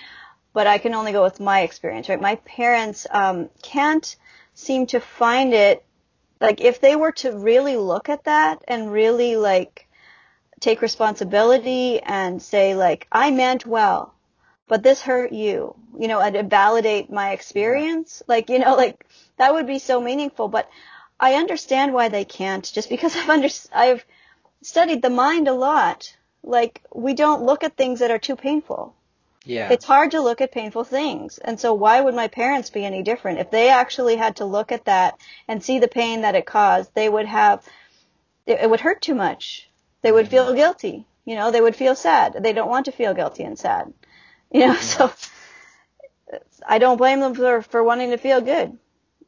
[0.53, 2.19] but I can only go with my experience, right?
[2.19, 4.15] My parents um, can't
[4.55, 5.83] seem to find it
[6.39, 9.86] like if they were to really look at that and really like
[10.59, 14.13] take responsibility and say like I meant well,
[14.67, 19.05] but this hurt you, you know, and validate my experience, like you know, like
[19.37, 20.47] that would be so meaningful.
[20.47, 20.69] But
[21.19, 24.05] I understand why they can't, just because I've under I've
[24.61, 26.15] studied the mind a lot.
[26.43, 28.93] Like we don't look at things that are too painful.
[29.47, 29.71] Yeah.
[29.71, 31.37] It's hard to look at painful things.
[31.37, 33.39] And so why would my parents be any different?
[33.39, 35.17] If they actually had to look at that
[35.47, 37.65] and see the pain that it caused, they would have,
[38.45, 39.66] it, it would hurt too much.
[40.07, 41.05] They would feel guilty.
[41.25, 42.37] You know, they would feel sad.
[42.41, 43.93] They don't want to feel guilty and sad.
[44.49, 45.11] You know, so
[46.65, 48.77] I don't blame them for, for wanting to feel good.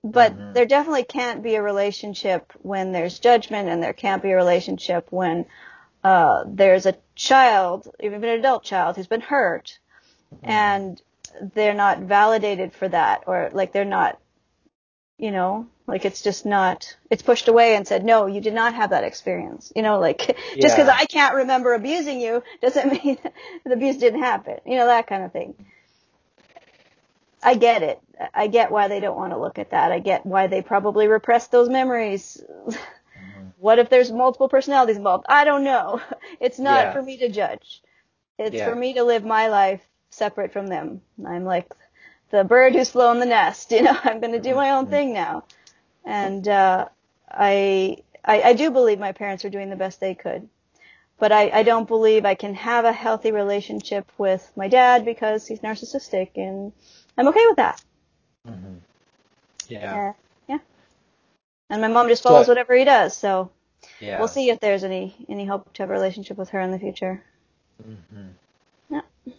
[0.02, 0.54] But mm-hmm.
[0.54, 5.08] there definitely can't be a relationship when there's judgment and there can't be a relationship
[5.10, 5.48] when
[6.02, 9.80] uh, there's a child, even an adult child, who's been hurt
[10.44, 11.02] and
[11.54, 14.18] they're not validated for that or like they're not
[15.18, 18.74] you know like it's just not it's pushed away and said no you did not
[18.74, 20.62] have that experience you know like yeah.
[20.62, 23.18] just because i can't remember abusing you doesn't mean
[23.66, 25.54] the abuse didn't happen you know that kind of thing
[27.44, 28.00] i get it
[28.34, 31.08] i get why they don't want to look at that i get why they probably
[31.08, 33.48] repress those memories mm-hmm.
[33.58, 36.02] what if there's multiple personalities involved i don't know
[36.40, 36.94] it's not yeah.
[36.94, 37.82] for me to judge
[38.38, 38.70] it's yeah.
[38.70, 41.02] for me to live my life separate from them.
[41.26, 41.72] I'm like
[42.32, 43.72] the bird who's flown the nest.
[43.72, 44.92] You know, I'm going to do my own mm-hmm.
[44.94, 45.44] thing now.
[46.10, 46.88] And uh,
[47.30, 50.50] I, I I do believe my parents are doing the best they could,
[51.20, 55.46] but I I don't believe I can have a healthy relationship with my dad because
[55.46, 56.74] he's narcissistic, and
[57.16, 57.84] I'm okay with that.
[58.48, 58.74] Mm-hmm.
[59.68, 60.10] Yeah.
[60.10, 60.14] Uh,
[60.48, 60.58] yeah.
[61.70, 63.52] And my mom just follows but, whatever he does, so
[64.00, 64.18] yeah.
[64.18, 66.80] we'll see if there's any any hope to have a relationship with her in the
[66.80, 67.24] future.
[67.88, 68.30] Mm-hmm.
[68.90, 69.34] Yeah.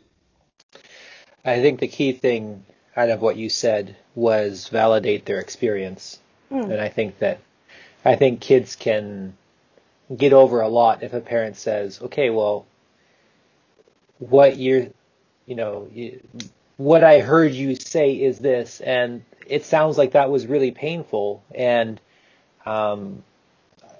[1.44, 2.64] I think the key thing
[2.96, 6.19] out of what you said was validate their experience.
[6.50, 6.64] Mm.
[6.64, 7.40] And I think that
[8.04, 9.36] I think kids can
[10.14, 12.66] get over a lot if a parent says, "Okay, well,
[14.18, 14.88] what you're,
[15.46, 15.88] you know,
[16.76, 21.42] what I heard you say is this, and it sounds like that was really painful,
[21.54, 22.00] and
[22.64, 23.22] um,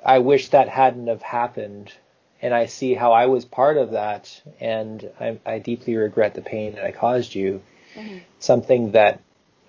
[0.05, 1.93] I wish that hadn't have happened,
[2.41, 6.43] and I see how I was part of that, and I, I deeply regret the
[6.43, 7.63] pain that I caused you.
[7.95, 8.19] Mm-hmm.
[8.39, 9.21] Something that,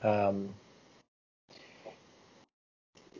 [0.03, 0.49] um,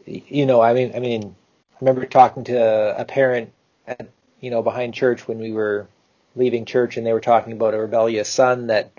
[0.06, 1.36] you know, I mean, I mean,
[1.74, 3.52] I remember talking to a parent,
[3.88, 4.10] at,
[4.40, 5.88] you know, behind church when we were
[6.36, 8.92] leaving church, and they were talking about a rebellious son that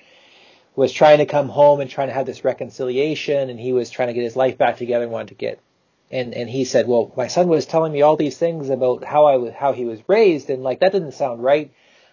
[0.75, 4.09] was trying to come home and trying to have this reconciliation, and he was trying
[4.09, 5.61] to get his life back together and wanted to get
[6.13, 9.25] and and he said, well, my son was telling me all these things about how
[9.25, 11.73] I was how he was raised, and like that didn't sound right.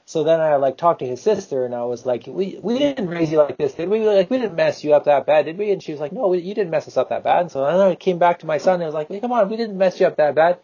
[0.10, 3.10] So then I like talked to his sister, and I was like, we we didn't
[3.10, 4.00] raise you like this, did we?
[4.00, 5.72] Like we didn't mess you up that bad, did we?
[5.72, 7.42] And she was like, no, we, you didn't mess us up that bad.
[7.42, 9.48] And so then I came back to my son, and I was like, come on,
[9.52, 10.58] we didn't mess you up that bad.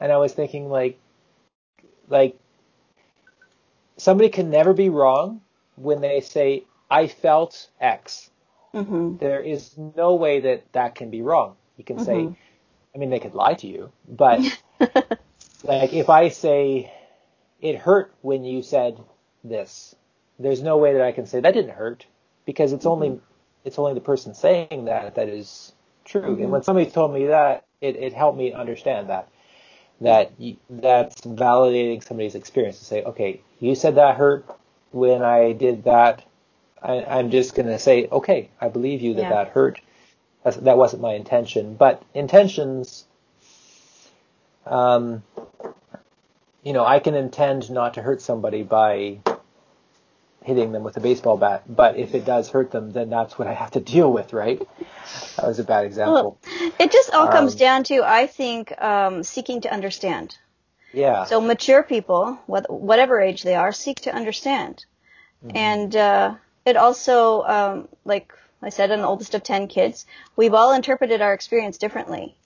[0.00, 0.98] And I was thinking like,
[2.08, 2.38] like
[3.98, 5.42] somebody can never be wrong
[5.76, 8.30] when they say I felt X.
[8.72, 9.18] Mm-hmm.
[9.18, 11.56] There is no way that that can be wrong.
[11.76, 12.32] You can mm-hmm.
[12.32, 12.36] say
[12.94, 14.40] I mean, they could lie to you, but
[15.62, 16.90] like if I say
[17.62, 18.98] it hurt when you said
[19.44, 19.94] this,
[20.38, 22.04] there's no way that I can say that didn't hurt
[22.44, 23.04] because it's mm-hmm.
[23.04, 23.20] only
[23.64, 25.72] it's only the person saying that that is
[26.04, 26.22] true.
[26.22, 26.42] Mm-hmm.
[26.42, 29.28] And when somebody told me that, it, it helped me understand that
[30.00, 34.44] that you, that's validating somebody's experience to say, okay, you said that hurt
[34.90, 36.24] when I did that.
[36.82, 39.30] I, I'm just going to say, okay, I believe you that Yeah.
[39.30, 39.80] that hurt.
[40.42, 41.76] That's, that wasn't my intention.
[41.76, 43.04] But intentions,
[44.66, 45.22] um,
[46.62, 49.18] you know, I can intend not to hurt somebody by
[50.44, 53.46] hitting them with a baseball bat, but if it does hurt them, then that's what
[53.48, 54.60] I have to deal with, right?
[55.36, 56.38] That was a bad example.
[56.78, 60.36] It just all comes Um, down to, I think, um, seeking to understand.
[60.92, 61.24] Yeah.
[61.24, 64.84] So mature people, whatever age they are, seek to understand.
[65.54, 66.34] And uh,
[66.64, 70.06] it also, um, like I said, I'm the oldest of 10 kids.
[70.36, 72.36] We've all interpreted our experience differently.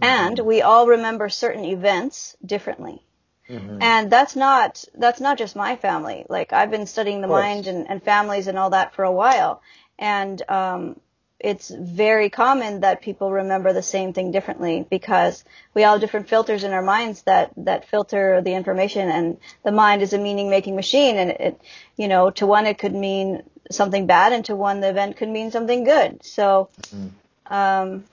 [0.00, 3.02] And we all remember certain events differently.
[3.48, 3.82] Mhm.
[3.82, 6.26] And that's not that's not just my family.
[6.28, 9.62] Like I've been studying the mind and, and families and all that for a while,
[9.98, 11.00] and um,
[11.40, 16.28] it's very common that people remember the same thing differently because we all have different
[16.28, 20.50] filters in our minds that that filter the information, and the mind is a meaning
[20.50, 21.60] making machine, and it
[21.96, 25.28] you know to one it could mean something bad, and to one the event could
[25.28, 26.22] mean something good.
[26.24, 27.10] So, Mhm.
[27.46, 28.04] um,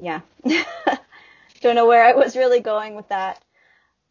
[0.00, 0.20] yeah,
[1.62, 3.42] don't know where I was really going with that.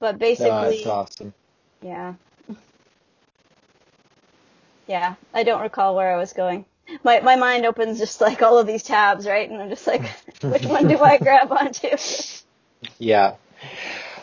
[0.01, 1.33] But basically, that's awesome.
[1.81, 2.15] yeah.
[4.87, 6.65] Yeah, I don't recall where I was going.
[7.03, 9.49] My my mind opens just like all of these tabs, right?
[9.49, 10.01] And I'm just like,
[10.41, 11.87] which one do I grab onto?
[12.97, 13.35] Yeah.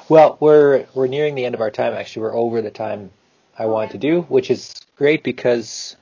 [0.08, 1.94] Well, we're we're nearing the end of our time.
[1.94, 3.10] Actually, we're over the time
[3.56, 5.94] I wanted to do, which is great because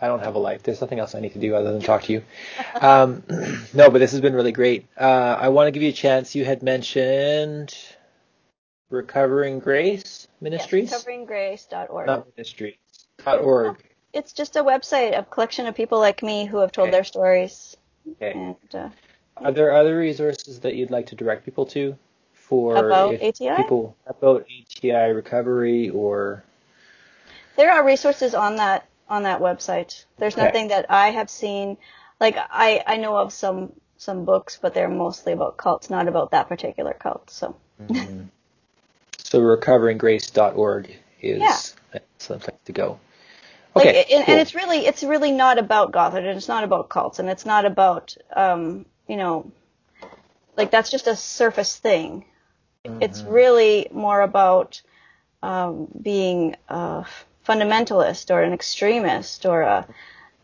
[0.00, 0.64] I don't have a life.
[0.64, 2.22] There's nothing else I need to do other than talk to you.
[2.80, 3.22] Um,
[3.74, 4.86] no, but this has been really great.
[4.98, 6.34] Uh, I want to give you a chance.
[6.34, 7.76] You had mentioned
[8.90, 12.06] Recovering Grace Ministries, Yes, coveringgrace.org.
[12.06, 12.74] not ministries.
[13.24, 13.84] dot org.
[14.12, 16.96] It's just a website, a collection of people like me who have told Okay.
[16.96, 17.76] their stories.
[18.12, 18.32] Okay.
[18.32, 18.88] And uh,
[19.36, 21.96] Are there other resources that you'd like to direct people to
[22.34, 23.54] for About ATI?
[23.54, 26.42] people about ATI recovery or
[27.56, 30.04] there are resources on that on that website.
[30.18, 30.46] There's Okay.
[30.46, 31.76] nothing that I have seen.
[32.18, 36.32] Like I I know of some some books, but they're mostly about cults, not about
[36.32, 37.30] that particular cult.
[37.30, 38.19] So Mhm.
[39.30, 41.62] So recoveringgrace.org is Yeah.
[42.18, 43.00] some place to go.
[43.74, 44.26] Like, Okay, and, cool.
[44.28, 47.46] and it's really it's really not about Gothard, and it's not about cults, and it's
[47.46, 49.52] not about um, you know,
[50.56, 52.24] like that's just a surface thing.
[53.00, 53.26] It's Mm-hmm.
[53.26, 54.82] really more about
[55.42, 57.06] um, being a
[57.46, 59.88] fundamentalist or an extremist or a,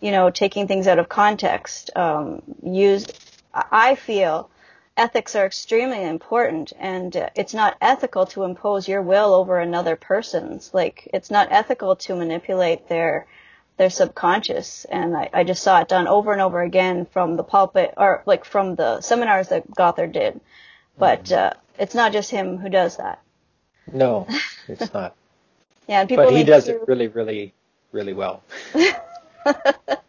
[0.01, 1.91] you know, taking things out of context.
[1.97, 3.07] Um, use,
[3.55, 4.51] I feel
[4.97, 9.97] ethics are extremely important and uh, it's not ethical to impose your will over another
[9.97, 10.73] person's.
[10.73, 13.27] Like, it's not ethical to manipulate their,
[13.77, 14.85] their subconscious.
[14.86, 18.23] And I, I just saw it done over and over again from the pulpit or
[18.27, 20.40] like from the seminars that Gothard did.
[20.98, 23.20] But, uh, it's not just him who does that.
[23.93, 24.27] no,
[24.68, 25.14] it's not.
[25.89, 27.55] Yeah, and people But he does it really, really,
[27.93, 28.43] really well.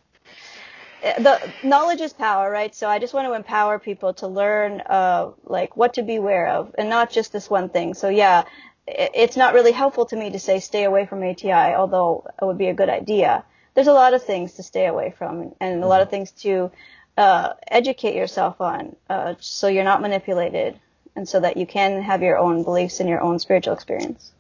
[1.18, 2.74] the knowledge is power, right?
[2.74, 6.74] So I just want to empower people to learn, uh, like what to beware of,
[6.78, 7.94] and not just this one thing.
[7.94, 8.44] So yeah,
[8.88, 12.58] it's not really helpful to me to say stay away from ATI, although it would
[12.58, 13.44] be a good idea.
[13.74, 16.72] There's a lot of things to stay away from, and a lot of things to
[17.18, 20.80] uh, educate yourself on, uh, so you're not manipulated,
[21.16, 24.32] and so that you can have your own beliefs and your own spiritual experience.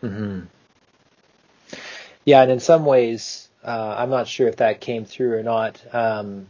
[0.00, 0.40] hmm
[2.24, 5.80] Yeah, and in some ways, uh, I'm not sure if that came through or not.
[5.94, 6.48] Um,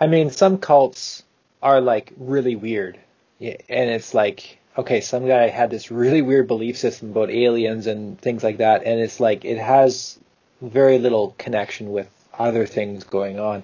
[0.00, 1.22] I mean, some cults
[1.62, 2.98] are like really weird,
[3.40, 8.20] and it's like, okay, some guy had this really weird belief system about aliens and
[8.20, 10.18] things like that, and it's like it has
[10.60, 13.62] very little connection with other things going on.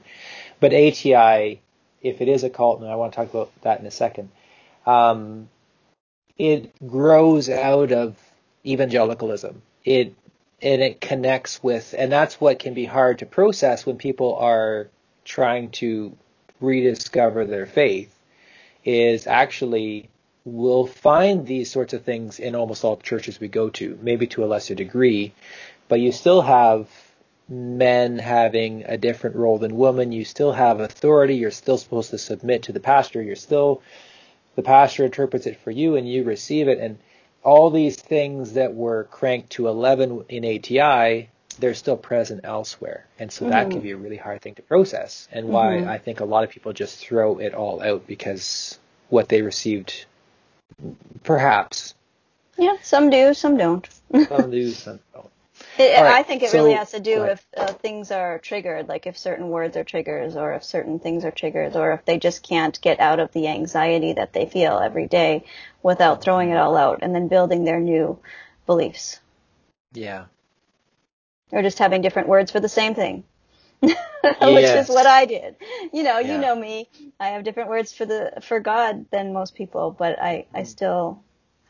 [0.61, 1.61] But ATI,
[2.03, 4.31] if it is a cult, and I want to talk about that in a second,
[4.87, 5.49] um,
[6.39, 8.17] it grows out of
[8.65, 9.61] evangelicalism.
[9.85, 10.15] It
[10.63, 14.89] and it connects with, and that's what can be hard to process when people are
[15.25, 16.17] trying to
[16.61, 18.15] rediscover their faith.
[18.85, 20.09] Is actually
[20.45, 24.45] we'll find these sorts of things in almost all churches we go to, maybe to
[24.45, 25.33] a lesser degree,
[25.89, 26.89] but you still have
[27.49, 30.13] men having a different role than women.
[30.13, 31.35] You still have authority.
[31.35, 33.21] You're still supposed to submit to the pastor.
[33.21, 33.83] You're still
[34.57, 36.99] the pastor interprets it for you and you receive it and
[37.43, 43.31] all these things that were cranked to 11 in ATI they're still present elsewhere and
[43.31, 45.89] so that can be a really hard thing to process and why Mhm.
[45.89, 50.07] I think a lot of people just throw it all out because what they received
[51.23, 51.95] perhaps
[52.57, 53.87] Yeah, some do, some don't.
[54.29, 55.31] some do some don't
[55.79, 57.33] It, right, I think it so- really has to do ahead.
[57.33, 61.25] if uh, things are triggered, like if certain words are triggers, or if certain things
[61.25, 64.79] are triggers, or if they just can't get out of the anxiety that they feel
[64.79, 65.45] every day
[65.83, 68.19] without throwing it all out and then building their new
[68.67, 69.21] beliefs,
[69.93, 70.27] Yeah.
[71.53, 73.25] or just having different words for the same thing.
[73.83, 73.95] Which
[74.43, 74.89] Yes.
[74.89, 75.57] is what I did.
[75.93, 76.35] You know, Yeah.
[76.35, 76.89] you know me.
[77.19, 81.23] I have different words for the for God than most people, but I I still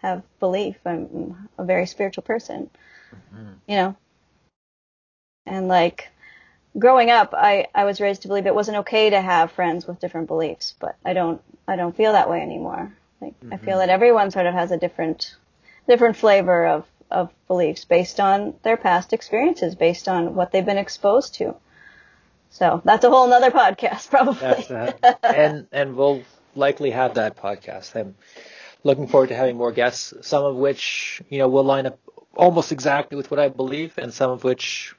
[0.02, 0.76] have belief.
[0.84, 2.68] I'm a very spiritual person.
[3.66, 3.96] You know.
[5.46, 6.08] And like
[6.78, 10.00] growing up, I I was raised to believe it wasn't okay to have friends with
[10.00, 12.92] different beliefs, but I don't I don't feel that way anymore.
[13.20, 15.34] Like I feel that everyone sort of has a different
[15.88, 20.78] different flavor of of beliefs based on their past experiences, based on what they've been
[20.78, 21.56] exposed to.
[22.50, 24.40] So that's a whole nother podcast, probably.
[24.40, 26.22] That's uh, and and we'll
[26.54, 27.94] likely have that podcast.
[27.94, 28.14] I'm
[28.84, 31.98] looking forward to having more guests, some of which you know will line up
[32.34, 34.94] almost exactly with what I believe, and some of which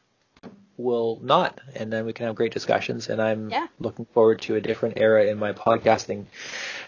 [0.77, 3.09] will not, and then we can have great discussions.
[3.09, 3.67] And I'm Yeah.
[3.79, 6.25] looking forward to a different era in my podcasting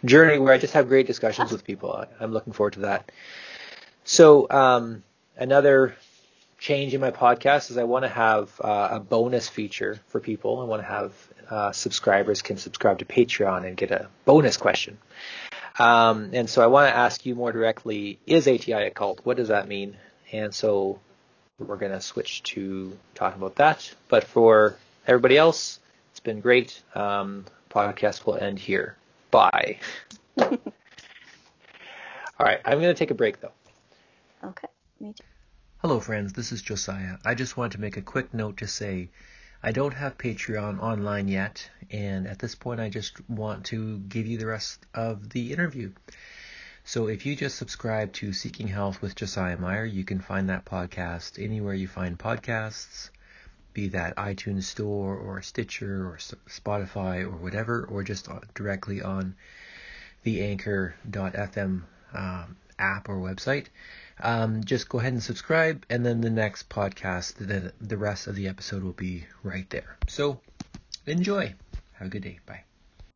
[0.03, 2.03] journey where I just have great discussions with people.
[2.19, 3.11] I'm looking forward to that.
[4.03, 5.03] So um,
[5.37, 5.95] another
[6.57, 10.59] change in my podcast is I want to have uh, a bonus feature for people.
[10.61, 11.13] I want to have
[11.49, 14.97] uh, subscribers can subscribe to Patreon and get a bonus question.
[15.77, 19.21] Um, and so I want to ask you more directly: Is ATI a cult?
[19.23, 19.97] What does that mean?
[20.34, 20.99] And so
[21.60, 23.93] we're going to switch to talking about that.
[24.10, 24.76] But for
[25.07, 25.80] everybody else,
[26.11, 26.81] it's been great.
[26.95, 28.97] Um, podcast will end here.
[29.30, 29.77] Bye.
[30.39, 30.49] All
[32.39, 33.51] right, I'm going to take a break though.
[34.43, 34.68] Okay,
[34.99, 35.23] me too.
[35.77, 36.34] Hello, friends.
[36.34, 37.18] This is Josiah.
[37.23, 39.10] I just wanted to make a quick note to say
[39.61, 44.26] I don't have Patreon online yet, and at this point, I just want to give
[44.26, 45.91] you the rest of the interview.
[46.85, 50.65] So, if you just subscribe to Seeking Health with Josiah Meyer, you can find that
[50.65, 53.10] podcast anywhere you find podcasts,
[53.73, 59.35] be that iTunes Store or Stitcher or Spotify or whatever, or just directly on
[60.23, 61.84] the Anchor.fm
[62.14, 63.68] um, app or website.
[64.19, 68.35] Um, just go ahead and subscribe, and then the next podcast, the, the rest of
[68.35, 69.97] the episode will be right there.
[70.07, 70.39] So
[71.05, 71.55] enjoy.
[71.93, 72.39] Have a good day.
[72.45, 72.64] Bye.